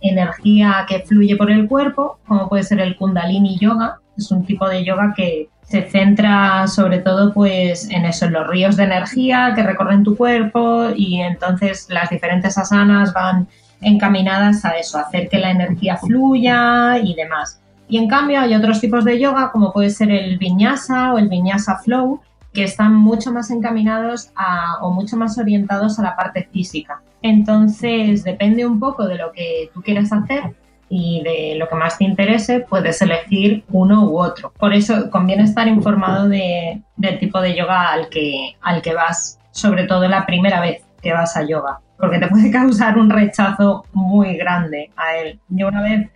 energía 0.00 0.86
que 0.88 1.00
fluye 1.00 1.34
por 1.34 1.50
el 1.50 1.66
cuerpo 1.66 2.20
como 2.28 2.48
puede 2.48 2.62
ser 2.62 2.78
el 2.78 2.94
kundalini 2.94 3.58
yoga. 3.58 3.98
Es 4.16 4.30
un 4.30 4.46
tipo 4.46 4.68
de 4.68 4.84
yoga 4.84 5.12
que 5.16 5.48
se 5.62 5.82
centra 5.82 6.68
sobre 6.68 7.00
todo 7.00 7.34
pues 7.34 7.90
en 7.90 8.04
eso 8.04 8.26
en 8.26 8.34
los 8.34 8.46
ríos 8.46 8.76
de 8.76 8.84
energía 8.84 9.52
que 9.56 9.64
recorren 9.64 10.04
tu 10.04 10.16
cuerpo 10.16 10.90
y 10.94 11.20
entonces 11.20 11.88
las 11.90 12.10
diferentes 12.10 12.56
asanas 12.56 13.12
van 13.12 13.48
encaminadas 13.80 14.64
a 14.64 14.78
eso 14.78 14.98
a 14.98 15.02
hacer 15.02 15.28
que 15.28 15.38
la 15.38 15.50
energía 15.50 15.96
fluya 15.96 16.98
y 16.98 17.14
demás 17.14 17.60
y 17.88 17.98
en 17.98 18.08
cambio 18.08 18.40
hay 18.40 18.54
otros 18.54 18.80
tipos 18.80 19.04
de 19.04 19.18
yoga, 19.18 19.50
como 19.52 19.72
puede 19.72 19.90
ser 19.90 20.10
el 20.10 20.38
vinyasa 20.38 21.12
o 21.12 21.18
el 21.18 21.28
vinyasa 21.28 21.78
flow, 21.78 22.20
que 22.52 22.64
están 22.64 22.94
mucho 22.94 23.32
más 23.32 23.50
encaminados 23.50 24.30
a, 24.34 24.78
o 24.80 24.90
mucho 24.90 25.16
más 25.16 25.38
orientados 25.38 25.98
a 25.98 26.02
la 26.02 26.16
parte 26.16 26.48
física. 26.52 27.02
Entonces, 27.22 28.24
depende 28.24 28.66
un 28.66 28.80
poco 28.80 29.06
de 29.06 29.16
lo 29.16 29.30
que 29.32 29.70
tú 29.74 29.82
quieras 29.82 30.12
hacer 30.12 30.54
y 30.88 31.22
de 31.22 31.56
lo 31.58 31.68
que 31.68 31.74
más 31.74 31.98
te 31.98 32.04
interese, 32.04 32.60
puedes 32.60 33.02
elegir 33.02 33.64
uno 33.70 34.08
u 34.08 34.18
otro. 34.18 34.52
Por 34.58 34.72
eso 34.72 35.10
conviene 35.10 35.42
estar 35.42 35.66
informado 35.68 36.28
de, 36.28 36.82
del 36.96 37.18
tipo 37.18 37.40
de 37.40 37.56
yoga 37.56 37.92
al 37.92 38.08
que, 38.08 38.56
al 38.62 38.82
que 38.82 38.94
vas, 38.94 39.38
sobre 39.50 39.84
todo 39.84 40.08
la 40.08 40.26
primera 40.26 40.60
vez 40.60 40.82
que 41.02 41.12
vas 41.12 41.36
a 41.36 41.44
yoga, 41.44 41.80
porque 41.98 42.18
te 42.18 42.28
puede 42.28 42.50
causar 42.52 42.98
un 42.98 43.10
rechazo 43.10 43.84
muy 43.92 44.36
grande 44.36 44.90
a 44.96 45.16
él. 45.16 45.40
Yo 45.48 45.68
una 45.68 45.82
vez 45.82 46.08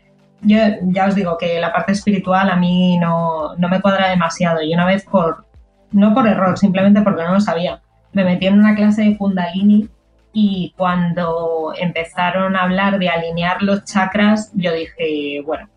yo 0.43 0.59
ya 0.83 1.07
os 1.07 1.15
digo 1.15 1.37
que 1.39 1.61
la 1.61 1.73
parte 1.73 1.93
espiritual 1.93 2.51
a 2.51 2.57
mí 2.57 2.99
no, 2.99 3.55
me 3.59 3.81
cuadra 3.81 4.09
demasiado. 4.09 4.63
Y 4.63 4.73
una 4.73 4.87
vez 4.87 5.05
por, 5.05 5.45
no 5.93 6.15
por 6.15 6.27
error, 6.27 6.59
simplemente 6.59 7.03
porque 7.03 7.23
no 7.23 7.35
lo 7.35 7.41
sabía, 7.41 7.81
me 8.13 8.25
metí 8.25 8.47
en 8.47 8.59
una 8.59 8.75
clase 8.75 9.03
de 9.03 9.17
Kundalini 9.17 9.89
y 10.33 10.73
cuando 10.77 11.73
empezaron 11.79 12.57
a 12.57 12.63
hablar 12.63 12.99
de 12.99 13.09
alinear 13.09 13.63
los 13.63 13.85
chakras, 13.85 14.51
yo 14.55 14.73
dije, 14.73 15.43
bueno, 15.45 15.69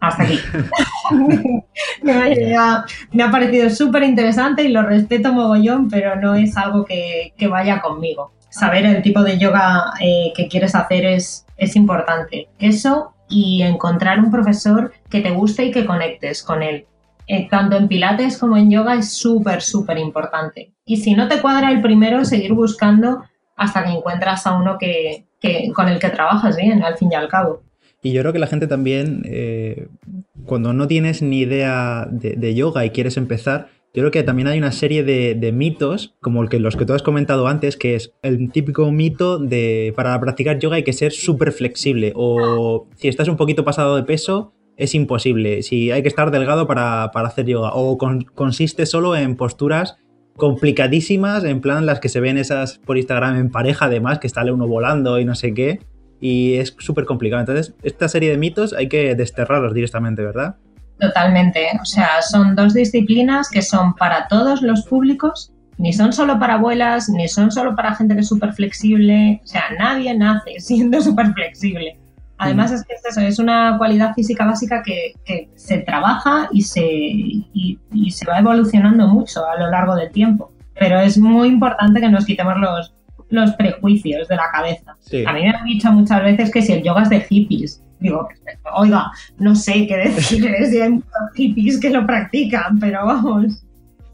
hasta 0.00 0.24
aquí. 0.24 0.38
me, 2.02 2.56
ha, 2.56 2.84
me, 3.12 3.22
ha, 3.22 3.30
parecido 3.30 3.70
súper 3.70 4.02
interesante 4.02 4.64
y 4.64 4.68
lo 4.68 4.82
respeto 4.82 5.32
mogollón, 5.32 5.88
pero 5.88 6.16
no 6.16 6.34
es 6.34 6.56
algo 6.56 6.84
que, 6.84 7.32
vaya 7.48 7.80
conmigo. 7.80 8.32
Saber 8.48 8.84
el 8.84 9.02
tipo 9.02 9.22
de 9.22 9.38
yoga 9.38 9.92
eh, 10.00 10.32
que 10.34 10.48
quieres 10.48 10.74
hacer 10.74 11.04
es, 11.04 11.46
es 11.56 11.76
importante. 11.76 12.48
Eso 12.58 13.14
y 13.30 13.62
encontrar 13.62 14.18
un 14.18 14.30
profesor 14.30 14.92
que 15.08 15.20
te 15.20 15.30
guste 15.30 15.64
y 15.64 15.70
que 15.70 15.86
conectes 15.86 16.42
con 16.42 16.62
él. 16.62 16.84
Eh, 17.26 17.46
tanto 17.48 17.76
en 17.76 17.86
pilates 17.86 18.36
como 18.38 18.56
en 18.56 18.70
yoga 18.70 18.96
es 18.96 19.12
súper, 19.12 19.62
súper 19.62 19.98
importante. 19.98 20.72
Y 20.84 20.96
si 20.96 21.14
no 21.14 21.28
te 21.28 21.40
cuadra 21.40 21.70
el 21.70 21.80
primero, 21.80 22.24
seguir 22.24 22.52
buscando 22.54 23.22
hasta 23.56 23.84
que 23.84 23.90
encuentras 23.90 24.48
a 24.48 24.54
uno 24.58 24.78
que, 24.78 25.26
con 25.72 25.88
el 25.88 26.00
que 26.00 26.10
trabajas 26.10 26.56
bien, 26.56 26.82
al 26.82 26.96
fin 26.96 27.10
y 27.12 27.14
al 27.14 27.28
cabo. 27.28 27.62
Y 28.02 28.12
yo 28.12 28.22
creo 28.22 28.32
que 28.32 28.40
la 28.40 28.48
gente 28.48 28.66
también, 28.66 29.22
eh, 29.26 29.86
cuando 30.44 30.72
no 30.72 30.88
tienes 30.88 31.22
ni 31.22 31.40
idea 31.40 32.08
de, 32.10 32.54
yoga 32.54 32.84
y 32.84 32.90
quieres 32.90 33.16
empezar, 33.16 33.68
yo 33.92 34.02
creo 34.02 34.10
que 34.12 34.22
también 34.22 34.46
hay 34.46 34.58
una 34.58 34.70
serie 34.70 35.02
de, 35.02 35.52
mitos, 35.52 36.14
como 36.20 36.42
el 36.42 36.48
que, 36.48 36.60
los 36.60 36.76
que 36.76 36.84
tú 36.84 36.92
has 36.92 37.02
comentado 37.02 37.48
antes, 37.48 37.76
que 37.76 37.96
es 37.96 38.12
el 38.22 38.52
típico 38.52 38.90
mito 38.92 39.38
de 39.38 39.92
para 39.96 40.18
practicar 40.20 40.58
yoga 40.60 40.76
hay 40.76 40.84
que 40.84 40.92
ser 40.92 41.10
súper 41.12 41.50
flexible 41.50 42.12
o 42.14 42.86
si 42.94 43.08
estás 43.08 43.26
un 43.26 43.36
poquito 43.36 43.64
pasado 43.64 43.96
de 43.96 44.04
peso 44.04 44.52
es 44.76 44.94
imposible, 44.94 45.62
si 45.62 45.90
hay 45.90 46.02
que 46.02 46.08
estar 46.08 46.30
delgado 46.30 46.66
para, 46.66 47.04
hacer 47.04 47.46
yoga 47.46 47.72
o 47.74 47.98
consiste 48.34 48.86
solo 48.86 49.16
en 49.16 49.36
posturas 49.36 49.96
complicadísimas, 50.36 51.44
en 51.44 51.60
plan 51.60 51.84
las 51.84 52.00
que 52.00 52.08
se 52.08 52.20
ven 52.20 52.38
esas 52.38 52.78
por 52.78 52.96
Instagram 52.96 53.36
en 53.36 53.50
pareja 53.50 53.86
además, 53.86 54.20
que 54.20 54.28
sale 54.28 54.52
uno 54.52 54.66
volando 54.66 55.18
y 55.18 55.24
no 55.24 55.34
sé 55.34 55.52
qué, 55.52 55.80
y 56.20 56.54
es 56.54 56.74
súper 56.78 57.04
complicado. 57.04 57.40
Entonces, 57.40 57.74
esta 57.82 58.08
serie 58.08 58.30
de 58.30 58.38
mitos 58.38 58.72
hay 58.72 58.88
que 58.88 59.14
desterrarlos 59.14 59.74
directamente, 59.74 60.22
¿verdad? 60.22 60.56
Totalmente. 61.00 61.66
O 61.80 61.84
sea, 61.84 62.22
son 62.22 62.54
dos 62.54 62.74
disciplinas 62.74 63.48
que 63.48 63.62
son 63.62 63.94
para 63.94 64.28
todos 64.28 64.62
los 64.62 64.82
públicos 64.82 65.52
Ni 65.78 65.94
son 65.94 66.12
solo 66.12 66.38
para 66.38 66.54
abuelas, 66.54 67.08
ni 67.08 67.26
son 67.26 67.50
solo 67.50 67.74
para 67.74 67.94
gente 67.94 68.14
que 68.14 68.20
es 68.20 68.28
súper 68.28 68.52
flexible. 68.52 69.40
O 69.42 69.46
sea, 69.46 69.64
nadie 69.78 70.14
nace 70.14 70.52
siendo 70.60 71.00
súper 71.00 71.32
flexible. 71.32 71.98
Además, 72.36 72.72
es 72.72 72.84
que 72.84 72.94
es 72.94 73.04
eso, 73.04 73.20
es 73.20 73.38
una 73.38 73.76
cualidad 73.76 74.14
física 74.14 74.46
básica 74.46 74.82
que, 74.82 75.14
se 75.56 75.78
trabaja 75.78 76.48
y 76.50 76.62
se, 76.62 76.82
y, 76.82 77.78
se 78.10 78.26
va 78.26 78.38
evolucionando 78.38 79.06
mucho 79.08 79.46
a 79.46 79.58
lo 79.58 79.70
largo 79.70 79.94
del 79.94 80.10
tiempo. 80.10 80.50
Pero 80.74 80.98
es 81.00 81.18
muy 81.18 81.48
importante 81.48 82.00
que 82.00 82.08
nos 82.08 82.24
quitemos 82.24 82.56
los, 82.56 82.94
los 83.28 83.52
prejuicios 83.52 84.26
de 84.28 84.36
la 84.36 84.50
cabeza. 84.52 84.96
A 85.26 85.32
mí 85.34 85.42
me 85.42 85.50
han 85.50 85.64
dicho 85.64 85.92
muchas 85.92 86.22
veces 86.22 86.50
que 86.50 86.62
si 86.62 86.72
el 86.72 86.82
yoga 86.82 87.02
es 87.02 87.10
de 87.10 87.20
hippies. 87.20 87.82
Digo, 88.00 88.28
oiga, 88.74 89.10
no 89.38 89.54
sé 89.54 89.86
qué 89.86 89.96
decir, 89.96 90.42
si 90.68 90.80
hay 90.80 90.88
muchos 90.88 91.10
hippies 91.34 91.78
que 91.78 91.90
lo 91.90 92.06
practican, 92.06 92.78
pero 92.78 93.04
vamos. 93.04 93.62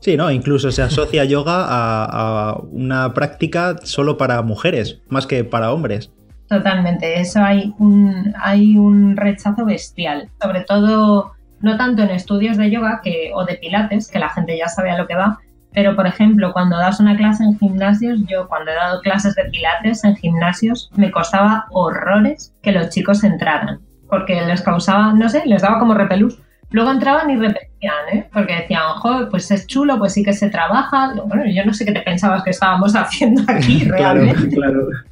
Sí, 0.01 0.17
¿no? 0.17 0.31
Incluso 0.31 0.71
se 0.71 0.83
asocia 0.83 1.25
yoga 1.25 1.65
a, 1.69 2.61
una 2.71 3.15
práctica 3.15 3.77
solo 3.83 4.17
para 4.17 4.43
mujeres, 4.43 5.01
más 5.09 5.27
que 5.27 5.45
para 5.45 5.73
hombres. 5.73 6.13
Totalmente, 6.49 7.21
eso 7.21 7.43
hay 7.43 7.75
un, 7.79 8.33
hay 8.41 8.77
un 8.77 9.17
rechazo 9.17 9.65
bestial, 9.65 10.29
sobre 10.41 10.61
todo 10.61 11.33
no 11.61 11.77
tanto 11.77 12.03
en 12.03 12.11
estudios 12.11 12.57
de 12.57 12.71
yoga 12.71 13.01
que, 13.03 13.33
o 13.35 13.45
de 13.45 13.55
pilates, 13.55 14.09
que 14.09 14.19
la 14.19 14.29
gente 14.29 14.57
ya 14.57 14.69
sabe 14.69 14.91
a 14.91 14.99
lo 14.99 15.09
que 15.09 15.17
va, 15.17 15.41
pero, 15.77 15.95
por 15.95 16.07
ejemplo, 16.07 16.55
cuando 16.55 16.79
das 16.79 17.01
una 17.01 17.19
clase 17.19 17.45
en 17.45 17.59
gimnasios, 17.59 18.21
yo 18.27 18.49
cuando 18.49 18.71
he 18.71 18.75
dado 18.75 19.03
clases 19.03 19.35
de 19.35 19.45
pilates 19.45 20.05
en 20.05 20.17
gimnasios, 20.17 20.91
me 20.97 21.11
costaba 21.11 21.67
horrores 21.71 22.55
que 22.63 22.73
los 22.73 22.89
chicos 22.89 23.23
entraran, 23.25 23.83
porque 24.09 24.41
les 24.41 24.63
causaba, 24.63 25.13
no 25.13 25.29
sé, 25.29 25.43
les 25.45 25.61
daba 25.61 25.79
como 25.79 25.93
repelús. 25.93 26.41
Luego 26.71 26.91
entraban 26.91 27.29
y 27.29 27.37
repetían, 27.37 28.09
¿eh? 28.11 28.27
porque 28.33 28.55
decían, 28.55 28.85
joder, 29.01 29.29
pues 29.29 29.51
es 29.51 29.67
chulo, 29.67 29.99
pues 29.99 30.15
sí 30.15 30.25
que 30.25 30.33
se 30.33 30.49
trabaja. 30.49 31.13
Bueno, 31.27 31.45
yo 31.45 31.67
no 31.67 31.75
sé 31.75 31.85
qué 31.85 31.93
te 31.93 32.01
pensabas 32.01 32.43
que 32.43 32.51
estábamos 32.51 32.93
haciendo 32.97 33.43
aquí 33.47 33.85
realmente. 33.87 34.57
claro, 34.57 34.87
claro. 34.87 35.05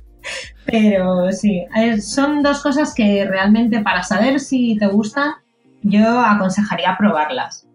Pero 0.65 1.31
sí, 1.31 1.67
son 2.01 2.43
dos 2.43 2.63
cosas 2.63 2.95
que 2.95 3.27
realmente 3.27 3.83
para 3.83 4.03
saber 4.03 4.41
si 4.41 4.79
te 4.79 4.87
gustan, 4.87 5.33
yo 5.83 6.21
aconsejaría 6.21 6.97
probarlas. 6.97 7.69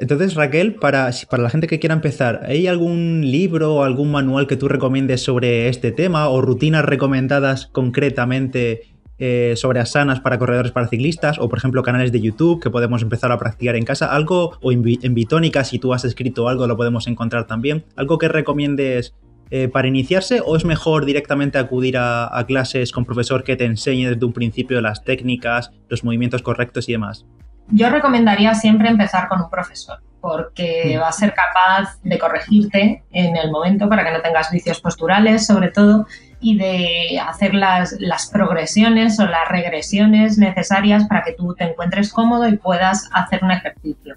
Entonces, 0.00 0.34
Raquel, 0.34 0.76
para, 0.76 1.10
para 1.28 1.42
la 1.42 1.50
gente 1.50 1.66
que 1.66 1.78
quiera 1.78 1.94
empezar, 1.94 2.40
¿hay 2.46 2.66
algún 2.66 3.20
libro 3.20 3.74
o 3.74 3.82
algún 3.84 4.10
manual 4.10 4.46
que 4.46 4.56
tú 4.56 4.66
recomiendes 4.66 5.22
sobre 5.22 5.68
este 5.68 5.92
tema 5.92 6.30
o 6.30 6.40
rutinas 6.40 6.86
recomendadas 6.86 7.66
concretamente 7.66 8.84
eh, 9.18 9.52
sobre 9.56 9.78
asanas 9.78 10.20
para 10.20 10.38
corredores 10.38 10.72
para 10.72 10.88
ciclistas 10.88 11.38
o, 11.38 11.50
por 11.50 11.58
ejemplo, 11.58 11.82
canales 11.82 12.12
de 12.12 12.20
YouTube 12.22 12.62
que 12.62 12.70
podemos 12.70 13.02
empezar 13.02 13.30
a 13.30 13.38
practicar 13.38 13.76
en 13.76 13.84
casa? 13.84 14.06
Algo, 14.06 14.56
o 14.62 14.72
en, 14.72 14.82
Bitónica, 14.82 15.64
si 15.64 15.78
tú 15.78 15.92
has 15.92 16.06
escrito 16.06 16.48
algo, 16.48 16.66
lo 16.66 16.78
podemos 16.78 17.06
encontrar 17.06 17.46
también. 17.46 17.84
¿Algo 17.94 18.16
que 18.16 18.28
recomiendes 18.28 19.14
eh, 19.50 19.68
para 19.68 19.86
iniciarse 19.86 20.40
o 20.42 20.56
es 20.56 20.64
mejor 20.64 21.04
directamente 21.04 21.58
acudir 21.58 21.98
a, 21.98 22.38
a 22.38 22.46
clases 22.46 22.90
con 22.90 23.04
profesor 23.04 23.44
que 23.44 23.54
te 23.56 23.66
enseñe 23.66 24.08
desde 24.08 24.24
un 24.24 24.32
principio 24.32 24.80
las 24.80 25.04
técnicas, 25.04 25.72
los 25.90 26.04
movimientos 26.04 26.40
correctos 26.40 26.88
y 26.88 26.92
demás? 26.92 27.26
Yo 27.72 27.90
recomendaría 27.90 28.54
siempre 28.54 28.88
empezar 28.88 29.28
con 29.28 29.42
un 29.42 29.50
profesor, 29.50 30.00
porque 30.20 30.98
va 30.98 31.08
a 31.08 31.12
ser 31.12 31.34
capaz 31.34 32.00
de 32.02 32.18
corregirte 32.18 33.02
en 33.12 33.36
el 33.36 33.50
momento 33.50 33.88
para 33.88 34.04
que 34.04 34.12
no 34.12 34.20
tengas 34.20 34.50
vicios 34.50 34.80
posturales, 34.80 35.46
sobre 35.46 35.68
todo, 35.68 36.06
y 36.40 36.56
de 36.56 37.20
hacer 37.20 37.54
las, 37.54 37.96
las 38.00 38.28
progresiones 38.30 39.20
o 39.20 39.26
las 39.26 39.48
regresiones 39.48 40.38
necesarias 40.38 41.06
para 41.06 41.22
que 41.22 41.32
tú 41.32 41.54
te 41.54 41.64
encuentres 41.64 42.12
cómodo 42.12 42.48
y 42.48 42.56
puedas 42.56 43.08
hacer 43.12 43.44
un 43.44 43.50
ejercicio. 43.50 44.16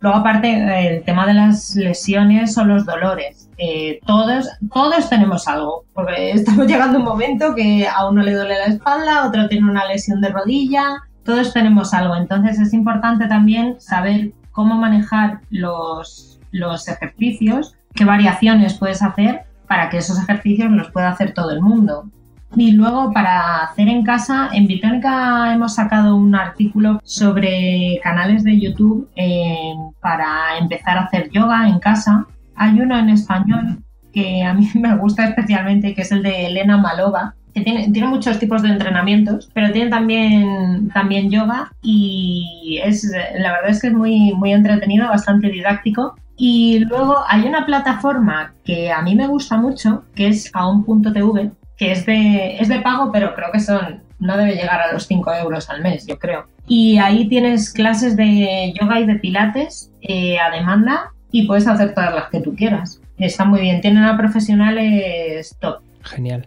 Luego, 0.00 0.18
aparte, 0.18 0.88
el 0.88 1.04
tema 1.04 1.26
de 1.26 1.34
las 1.34 1.76
lesiones 1.76 2.56
o 2.56 2.64
los 2.64 2.86
dolores. 2.86 3.50
Eh, 3.58 4.00
todos, 4.06 4.48
todos 4.72 5.10
tenemos 5.10 5.46
algo, 5.46 5.84
porque 5.92 6.30
estamos 6.32 6.66
llegando 6.66 6.96
a 6.96 7.00
un 7.00 7.06
momento 7.06 7.54
que 7.54 7.86
a 7.86 8.08
uno 8.08 8.22
le 8.22 8.32
duele 8.32 8.58
la 8.58 8.64
espalda, 8.66 9.26
otro 9.26 9.46
tiene 9.48 9.70
una 9.70 9.86
lesión 9.86 10.22
de 10.22 10.30
rodilla, 10.30 11.02
todos 11.30 11.52
tenemos 11.52 11.94
algo. 11.94 12.16
Entonces 12.16 12.58
es 12.58 12.74
importante 12.74 13.28
también 13.28 13.80
saber 13.80 14.32
cómo 14.50 14.74
manejar 14.74 15.42
los, 15.48 16.40
los 16.50 16.88
ejercicios, 16.88 17.76
qué 17.94 18.04
variaciones 18.04 18.74
puedes 18.74 19.00
hacer 19.00 19.42
para 19.68 19.88
que 19.90 19.98
esos 19.98 20.18
ejercicios 20.18 20.72
los 20.72 20.90
pueda 20.90 21.10
hacer 21.10 21.32
todo 21.32 21.52
el 21.52 21.62
mundo. 21.62 22.10
Y 22.56 22.72
luego 22.72 23.12
para 23.12 23.62
hacer 23.62 23.86
en 23.88 24.02
casa, 24.02 24.48
en 24.52 24.66
Bitónica 24.66 25.54
hemos 25.54 25.76
sacado 25.76 26.16
un 26.16 26.34
artículo 26.34 26.98
sobre 27.04 28.00
canales 28.02 28.42
de 28.42 28.58
YouTube 28.58 29.08
eh, 29.14 29.72
para 30.00 30.58
empezar 30.58 30.98
a 30.98 31.02
hacer 31.02 31.30
yoga 31.30 31.68
en 31.68 31.78
casa. 31.78 32.26
Hay 32.56 32.80
uno 32.80 32.98
en 32.98 33.10
español 33.10 33.84
que 34.12 34.42
a 34.42 34.52
mí 34.52 34.68
me 34.74 34.96
gusta 34.96 35.28
especialmente, 35.28 35.94
que 35.94 36.02
es 36.02 36.10
el 36.10 36.24
de 36.24 36.46
Elena 36.48 36.76
Malova, 36.76 37.36
que 37.54 37.60
tiene, 37.60 37.90
tiene, 37.90 38.08
muchos 38.08 38.38
tipos 38.38 38.62
de 38.62 38.68
entrenamientos, 38.68 39.50
pero 39.52 39.72
tiene 39.72 39.90
también, 39.90 40.90
también 40.92 41.30
yoga 41.30 41.72
y 41.82 42.80
es, 42.82 43.10
la 43.38 43.52
verdad 43.52 43.70
es 43.70 43.80
que 43.80 43.88
es 43.88 43.94
muy, 43.94 44.32
muy 44.34 44.52
entretenido, 44.52 45.08
bastante 45.08 45.48
didáctico. 45.48 46.16
Y 46.36 46.80
luego 46.86 47.16
hay 47.28 47.42
una 47.42 47.66
plataforma 47.66 48.54
que 48.64 48.90
a 48.90 49.02
mí 49.02 49.14
me 49.14 49.26
gusta 49.26 49.58
mucho, 49.58 50.04
que 50.14 50.28
es 50.28 50.50
aon.tv, 50.54 51.50
que 51.76 51.92
es 51.92 52.06
de, 52.06 52.56
es 52.58 52.68
de 52.68 52.80
pago, 52.80 53.12
pero 53.12 53.34
creo 53.34 53.52
que 53.52 53.60
son, 53.60 54.02
no 54.18 54.36
debe 54.36 54.54
llegar 54.54 54.80
a 54.80 54.92
los 54.92 55.06
5 55.06 55.34
euros 55.34 55.68
al 55.68 55.82
mes, 55.82 56.06
yo 56.06 56.18
creo. 56.18 56.46
Y 56.66 56.98
ahí 56.98 57.28
tienes 57.28 57.72
clases 57.72 58.16
de 58.16 58.72
yoga 58.80 59.00
y 59.00 59.06
de 59.06 59.16
pilates 59.16 59.92
eh, 60.00 60.38
a 60.38 60.50
demanda 60.50 61.12
y 61.32 61.46
puedes 61.46 61.66
hacer 61.66 61.94
todas 61.94 62.14
las 62.14 62.30
que 62.30 62.40
tú 62.40 62.54
quieras. 62.54 63.00
Está 63.18 63.44
muy 63.44 63.60
bien, 63.60 63.80
tienen 63.80 64.04
a 64.04 64.16
profesionales 64.16 65.56
top. 65.60 65.80
Genial. 66.02 66.46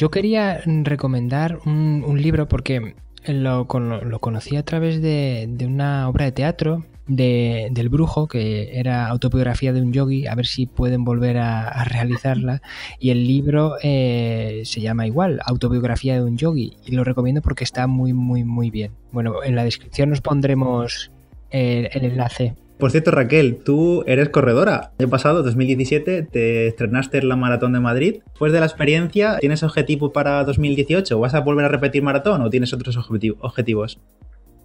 Yo 0.00 0.10
quería 0.10 0.62
recomendar 0.64 1.58
un, 1.66 2.22
libro 2.22 2.48
porque 2.48 2.94
lo, 3.26 3.66
conocí 3.66 4.56
a 4.56 4.62
través 4.64 5.02
de, 5.02 5.46
una 5.60 6.08
obra 6.08 6.24
de 6.24 6.32
teatro 6.32 6.86
de, 7.06 7.68
del 7.70 7.90
brujo, 7.90 8.26
que 8.26 8.78
era 8.80 9.08
autobiografía 9.08 9.74
de 9.74 9.82
un 9.82 9.92
yogi, 9.92 10.26
a 10.26 10.34
ver 10.34 10.46
si 10.46 10.64
pueden 10.64 11.04
volver 11.04 11.36
a, 11.36 11.84
realizarla. 11.84 12.62
Y 12.98 13.10
el 13.10 13.26
libro 13.26 13.74
eh, 13.82 14.62
se 14.64 14.80
llama 14.80 15.06
igual, 15.06 15.38
autobiografía 15.44 16.14
de 16.14 16.22
un 16.22 16.38
yogi, 16.38 16.78
y 16.86 16.92
lo 16.92 17.04
recomiendo 17.04 17.42
porque 17.42 17.64
está 17.64 17.86
muy, 17.86 18.14
muy, 18.14 18.42
muy 18.42 18.70
bien. 18.70 18.92
Bueno, 19.12 19.44
en 19.44 19.54
la 19.54 19.64
descripción 19.64 20.08
nos 20.08 20.22
pondremos 20.22 21.12
el 21.50 21.90
enlace 22.06 22.54
por 22.80 22.90
cierto, 22.90 23.12
Raquel, 23.12 23.58
tú 23.64 24.02
eres 24.06 24.30
corredora. 24.30 24.92
El 24.98 25.04
año 25.04 25.10
pasado, 25.10 25.42
2017, 25.44 26.22
te 26.24 26.66
estrenaste 26.66 27.18
en 27.18 27.28
la 27.28 27.36
Maratón 27.36 27.72
de 27.72 27.80
Madrid. 27.80 28.22
Después 28.26 28.52
de 28.52 28.58
la 28.58 28.66
experiencia, 28.66 29.38
¿tienes 29.38 29.62
objetivo 29.62 30.12
para 30.12 30.42
2018? 30.42 31.20
¿Vas 31.20 31.34
a 31.34 31.40
volver 31.40 31.66
a 31.66 31.68
repetir 31.68 32.02
maratón 32.02 32.42
o 32.42 32.50
tienes 32.50 32.72
otros 32.72 32.96
objetivos? 32.96 34.00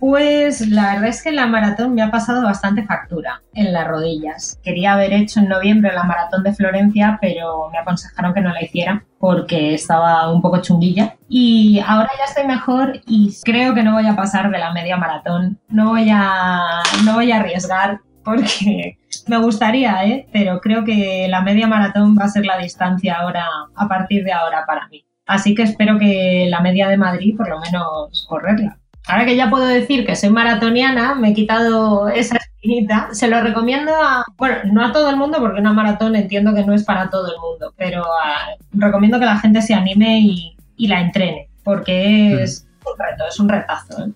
Pues 0.08 0.62
la 0.70 0.94
verdad 0.94 1.08
es 1.08 1.24
que 1.24 1.32
la 1.32 1.48
maratón 1.48 1.96
me 1.96 2.04
ha 2.04 2.12
pasado 2.12 2.44
bastante 2.44 2.84
factura 2.84 3.41
en 3.56 3.74
las 3.74 3.88
rodillas. 3.88 4.60
Quería 4.62 4.94
haber 4.94 5.12
hecho 5.13 5.39
en 5.39 5.50
noviembre 5.50 5.91
la 5.96 6.04
maratón 6.04 6.44
de 6.44 6.54
Florencia, 6.54 7.18
pero 7.20 7.72
me 7.72 7.80
aconsejaron 7.80 8.32
que 8.32 8.41
no 8.41 8.54
la 8.54 8.63
hiciera 8.63 9.04
porque 9.18 9.74
estaba 9.74 10.32
un 10.32 10.44
poco 10.44 10.62
chunguilla. 10.62 11.15
Y 11.28 11.80
ahora 11.88 12.12
ya 12.20 12.26
estoy 12.26 12.46
mejor 12.46 13.02
y 13.08 13.36
creo 13.44 13.74
que 13.74 13.82
no 13.82 13.94
voy 13.94 14.06
a 14.06 14.15
pasar 14.15 14.52
de 14.52 14.60
la 14.60 14.74
media 14.74 14.96
maratón. 14.96 15.60
No 15.70 15.89
voy 15.89 16.08
a, 16.13 16.84
no 17.04 17.15
voy 17.15 17.32
a 17.32 17.38
arriesgar 17.38 18.02
porque 18.24 19.00
me 19.28 19.38
gustaría, 19.38 20.06
¿eh? 20.06 20.28
pero 20.32 20.62
creo 20.62 20.86
que 20.86 21.26
la 21.28 21.41
media 21.41 21.65
maratón 21.65 22.15
va 22.15 22.26
a 22.26 22.30
ser 22.30 22.46
la 22.46 22.60
distancia 22.60 23.15
ahora, 23.15 23.48
a 23.76 23.88
partir 23.88 24.24
de 24.24 24.34
ahora 24.34 24.65
para 24.68 24.88
mí. 24.88 25.04
Así 25.26 25.56
que 25.56 25.63
espero 25.63 25.98
que 25.98 26.46
la 26.48 26.60
media 26.60 26.88
de 26.89 26.98
Madrid 26.98 27.36
por 27.36 27.50
lo 27.50 27.60
menos 27.60 28.28
correrla. 28.30 28.78
Ahora 29.08 29.26
que 29.26 29.36
ya 29.36 29.50
puedo 29.50 29.65
decir 29.65 30.06
que 30.06 30.15
soy 30.15 30.30
maratoniana, 30.30 31.15
me 31.15 31.30
he 31.30 31.34
quitado 31.34 32.08
esa 32.10 32.38
espinita. 32.38 33.10
Se 33.12 33.28
lo 33.28 33.41
recomiendo 33.41 33.91
a, 33.91 34.26
bueno, 34.38 34.58
no 34.72 34.86
a 34.86 34.91
todo 34.91 35.10
el 35.10 35.18
mundo 35.18 35.38
porque 35.39 35.60
una 35.60 35.74
maratón 35.74 36.15
entiendo 36.15 36.54
que 36.54 36.63
no 36.63 36.74
es 36.74 36.84
para 36.84 37.10
todo 37.10 37.28
el 37.28 37.39
mundo, 37.39 37.74
pero 37.78 38.04
ah, 38.04 38.56
recomiendo 38.74 39.20
que 39.20 39.26
la 39.26 39.38
gente 39.38 39.62
se 39.62 39.74
anime 39.74 40.20
y, 40.22 40.88
la 40.88 41.02
entrene, 41.02 41.50
porque 41.63 42.44
es 42.44 42.68
un 42.86 42.94
reto, 43.00 43.24
es 43.30 43.39
un 43.39 43.50
retazo. 43.50 44.06
¿eh? 44.06 44.12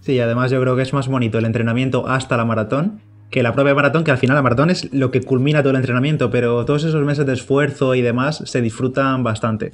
Sí, 0.00 0.20
además 0.20 0.50
yo 0.50 0.60
creo 0.60 0.76
que 0.76 0.82
es 0.82 0.92
más 0.92 1.08
bonito 1.08 1.38
el 1.38 1.46
entrenamiento 1.46 2.06
hasta 2.06 2.36
la 2.36 2.44
maratón 2.44 3.00
que 3.32 3.42
la 3.42 3.54
propia 3.54 3.74
maratón, 3.74 4.04
que 4.04 4.10
al 4.10 4.18
final 4.18 4.36
la 4.36 4.42
maratón 4.42 4.68
es 4.68 4.92
lo 4.92 5.10
que 5.10 5.22
culmina 5.22 5.62
todo 5.62 5.70
el 5.70 5.76
entrenamiento, 5.76 6.30
pero 6.30 6.66
todos 6.66 6.84
esos 6.84 7.02
meses 7.04 7.24
de 7.24 7.32
esfuerzo 7.32 7.94
y 7.94 8.02
demás 8.02 8.42
se 8.44 8.60
disfrutan 8.60 9.24
bastante. 9.24 9.72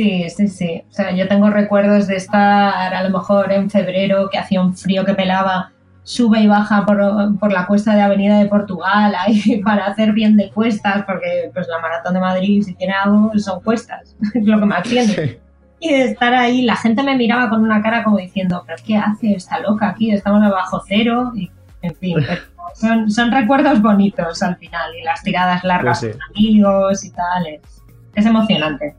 Sí, 0.00 0.30
sí, 0.30 0.48
sí. 0.48 0.82
O 0.88 0.92
sea, 0.94 1.14
yo 1.14 1.28
tengo 1.28 1.50
recuerdos 1.50 2.06
de 2.06 2.16
estar 2.16 2.94
a 2.94 3.02
lo 3.02 3.10
mejor 3.10 3.52
en 3.52 3.68
febrero 3.68 4.30
que 4.30 4.38
hacía 4.38 4.62
un 4.62 4.74
frío 4.74 5.04
que 5.04 5.12
pelaba, 5.12 5.72
sube 6.04 6.40
y 6.40 6.46
baja 6.46 6.86
por, 6.86 7.52
la 7.52 7.66
cuesta 7.66 7.94
de 7.94 8.00
Avenida 8.00 8.38
de 8.38 8.46
Portugal 8.46 9.14
ahí 9.14 9.60
para 9.64 9.84
hacer 9.84 10.12
bien 10.12 10.38
de 10.38 10.48
cuestas, 10.52 11.04
porque 11.06 11.50
pues 11.52 11.68
la 11.68 11.80
maratón 11.80 12.14
de 12.14 12.20
Madrid 12.20 12.62
si 12.62 12.74
tiene 12.76 12.94
algo 12.94 13.30
son 13.38 13.60
cuestas, 13.60 14.16
es 14.34 14.42
lo 14.42 14.58
que 14.58 14.64
más 14.64 14.84
tiene. 14.84 15.38
Y 15.80 15.92
de 15.92 16.04
estar 16.04 16.32
ahí, 16.32 16.62
la 16.62 16.76
gente 16.76 17.02
me 17.02 17.14
miraba 17.14 17.50
con 17.50 17.62
una 17.62 17.82
cara 17.82 18.02
como 18.02 18.16
diciendo, 18.16 18.64
pero 18.66 18.82
¿qué 18.86 18.96
hace? 18.96 19.34
Está 19.34 19.60
loca 19.60 19.90
aquí, 19.90 20.12
estamos 20.12 20.42
abajo 20.42 20.82
cero 20.88 21.30
y 21.34 21.50
en 21.82 21.94
fin. 21.96 22.16
son, 22.74 23.10
son 23.10 23.32
recuerdos 23.32 23.82
bonitos 23.82 24.42
al 24.42 24.56
final 24.56 24.96
y 24.98 25.04
las 25.04 25.22
tiradas 25.22 25.62
largas 25.62 26.00
Pues 26.00 26.12
sí. 26.14 26.18
con 26.18 26.30
amigos 26.34 27.04
y 27.04 27.10
tal. 27.10 27.46
Es, 27.48 27.82
es 28.14 28.24
emocionante. 28.24 28.96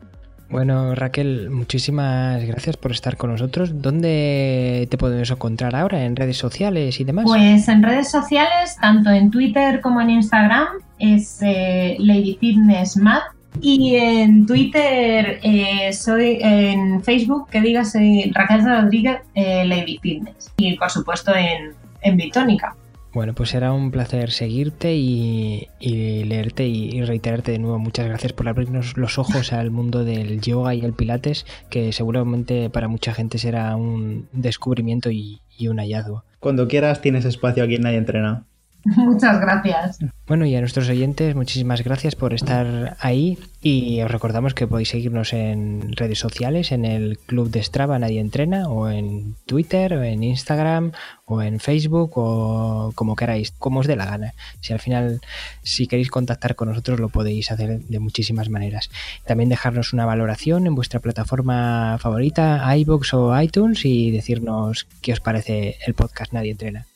Bueno, 0.51 0.95
Raquel, 0.95 1.49
muchísimas 1.49 2.43
gracias 2.43 2.75
por 2.75 2.91
estar 2.91 3.15
con 3.15 3.31
nosotros. 3.31 3.81
¿Dónde 3.81 4.85
te 4.91 4.97
podemos 4.97 5.31
encontrar 5.31 5.75
ahora? 5.77 6.03
¿En 6.03 6.17
redes 6.17 6.37
sociales 6.37 6.99
y 6.99 7.05
demás? 7.05 7.23
Pues 7.25 7.69
en 7.69 7.81
redes 7.81 8.11
sociales, 8.11 8.75
tanto 8.81 9.09
en 9.11 9.31
Twitter 9.31 9.79
como 9.79 10.01
en 10.01 10.09
Instagram, 10.09 10.67
es 10.99 11.39
eh, 11.41 11.95
Lady 11.99 12.37
Fitness 12.39 12.97
Mat. 12.97 13.23
Y 13.61 13.95
en 13.95 14.45
Twitter, 14.45 15.39
eh, 15.41 15.91
soy 15.93 16.39
en 16.41 17.01
Facebook, 17.01 17.49
que 17.49 17.61
digas 17.61 17.93
soy 17.93 18.31
Raquel 18.33 18.65
Rodríguez 18.65 19.19
eh, 19.35 19.63
Lady 19.65 19.99
Fitness. 20.01 20.51
Y 20.57 20.77
por 20.77 20.89
supuesto 20.89 21.33
en, 21.33 21.73
en 22.01 22.17
Bitónica. 22.17 22.75
Bueno, 23.13 23.33
pues 23.33 23.49
será 23.49 23.73
un 23.73 23.91
placer 23.91 24.31
seguirte 24.31 24.95
y, 24.95 25.67
leerte 25.81 26.65
y, 26.65 26.89
y 26.95 27.03
reiterarte 27.03 27.51
de 27.51 27.59
nuevo 27.59 27.77
muchas 27.77 28.07
gracias 28.07 28.31
por 28.31 28.47
abrirnos 28.47 28.95
los 28.95 29.17
ojos 29.17 29.51
al 29.51 29.69
mundo 29.69 30.05
del 30.05 30.39
yoga 30.39 30.73
y 30.75 30.81
el 30.81 30.93
pilates, 30.93 31.45
que 31.69 31.91
seguramente 31.91 32.69
para 32.69 32.87
mucha 32.87 33.13
gente 33.13 33.37
será 33.37 33.75
un 33.75 34.29
descubrimiento 34.31 35.11
y, 35.11 35.41
y 35.57 35.67
un 35.67 35.77
hallazgo. 35.77 36.23
Cuando 36.39 36.67
quieras 36.67 37.01
tienes 37.01 37.25
espacio 37.25 37.63
aquí 37.63 37.75
en 37.75 37.81
Nadie 37.81 37.97
Entrena. 37.97 38.45
Muchas 38.97 39.39
gracias. 39.39 39.99
Bueno, 40.27 40.45
y 40.45 40.55
a 40.55 40.59
nuestros 40.59 40.89
oyentes, 40.89 41.35
muchísimas 41.35 41.83
gracias 41.83 42.15
por 42.15 42.33
estar 42.33 42.95
ahí 42.99 43.37
y 43.61 44.01
os 44.01 44.09
recordamos 44.09 44.55
que 44.55 44.65
podéis 44.65 44.89
seguirnos 44.89 45.33
en 45.33 45.91
redes 45.91 46.17
sociales, 46.17 46.71
en 46.71 46.85
el 46.85 47.19
Club 47.19 47.51
de 47.51 47.61
Strava 47.61 47.99
Nadie 47.99 48.19
Entrena, 48.19 48.69
o 48.69 48.89
en 48.89 49.35
Twitter, 49.45 49.93
o 49.93 50.03
en 50.03 50.23
Instagram, 50.23 50.93
o 51.25 51.41
en 51.41 51.59
Facebook, 51.59 52.13
o 52.15 52.91
como 52.95 53.15
queráis, 53.15 53.51
como 53.51 53.81
os 53.81 53.87
dé 53.87 53.95
la 53.95 54.05
gana. 54.05 54.33
Si 54.61 54.73
al 54.73 54.79
final, 54.79 55.21
si 55.61 55.85
queréis 55.85 56.09
contactar 56.09 56.55
con 56.55 56.69
nosotros, 56.69 56.99
lo 56.99 57.09
podéis 57.09 57.51
hacer 57.51 57.81
de 57.81 57.99
muchísimas 57.99 58.49
maneras. 58.49 58.89
También 59.25 59.49
dejarnos 59.49 59.93
una 59.93 60.05
valoración 60.05 60.65
en 60.65 60.75
vuestra 60.75 60.99
plataforma 61.01 61.97
favorita, 61.99 62.75
iBox 62.77 63.13
o 63.13 63.39
iTunes, 63.39 63.85
y 63.85 64.09
decirnos 64.11 64.87
qué 65.01 65.13
os 65.13 65.19
parece 65.19 65.77
el 65.85 65.93
podcast 65.93 66.33
Nadie 66.33 66.51
Entrena. 66.51 66.87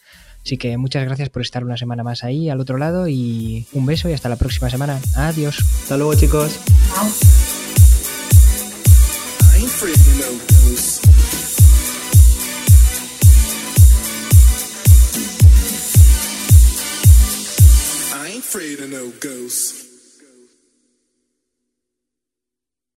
Así 0.45 0.57
que 0.57 0.77
muchas 0.77 1.03
gracias 1.05 1.29
por 1.29 1.41
estar 1.41 1.63
una 1.63 1.75
semana 1.75 2.03
más 2.03 2.23
ahí 2.23 2.49
al 2.49 2.59
otro 2.59 2.77
lado 2.77 3.07
y 3.07 3.65
un 3.73 3.87
beso 3.87 4.09
y 4.09 4.13
hasta 4.13 4.29
la 4.29 4.35
próxima 4.35 4.69
semana. 4.69 4.99
Adiós. 5.15 5.57
Hasta 5.81 5.97
luego 5.97 6.13
chicos. 6.13 6.59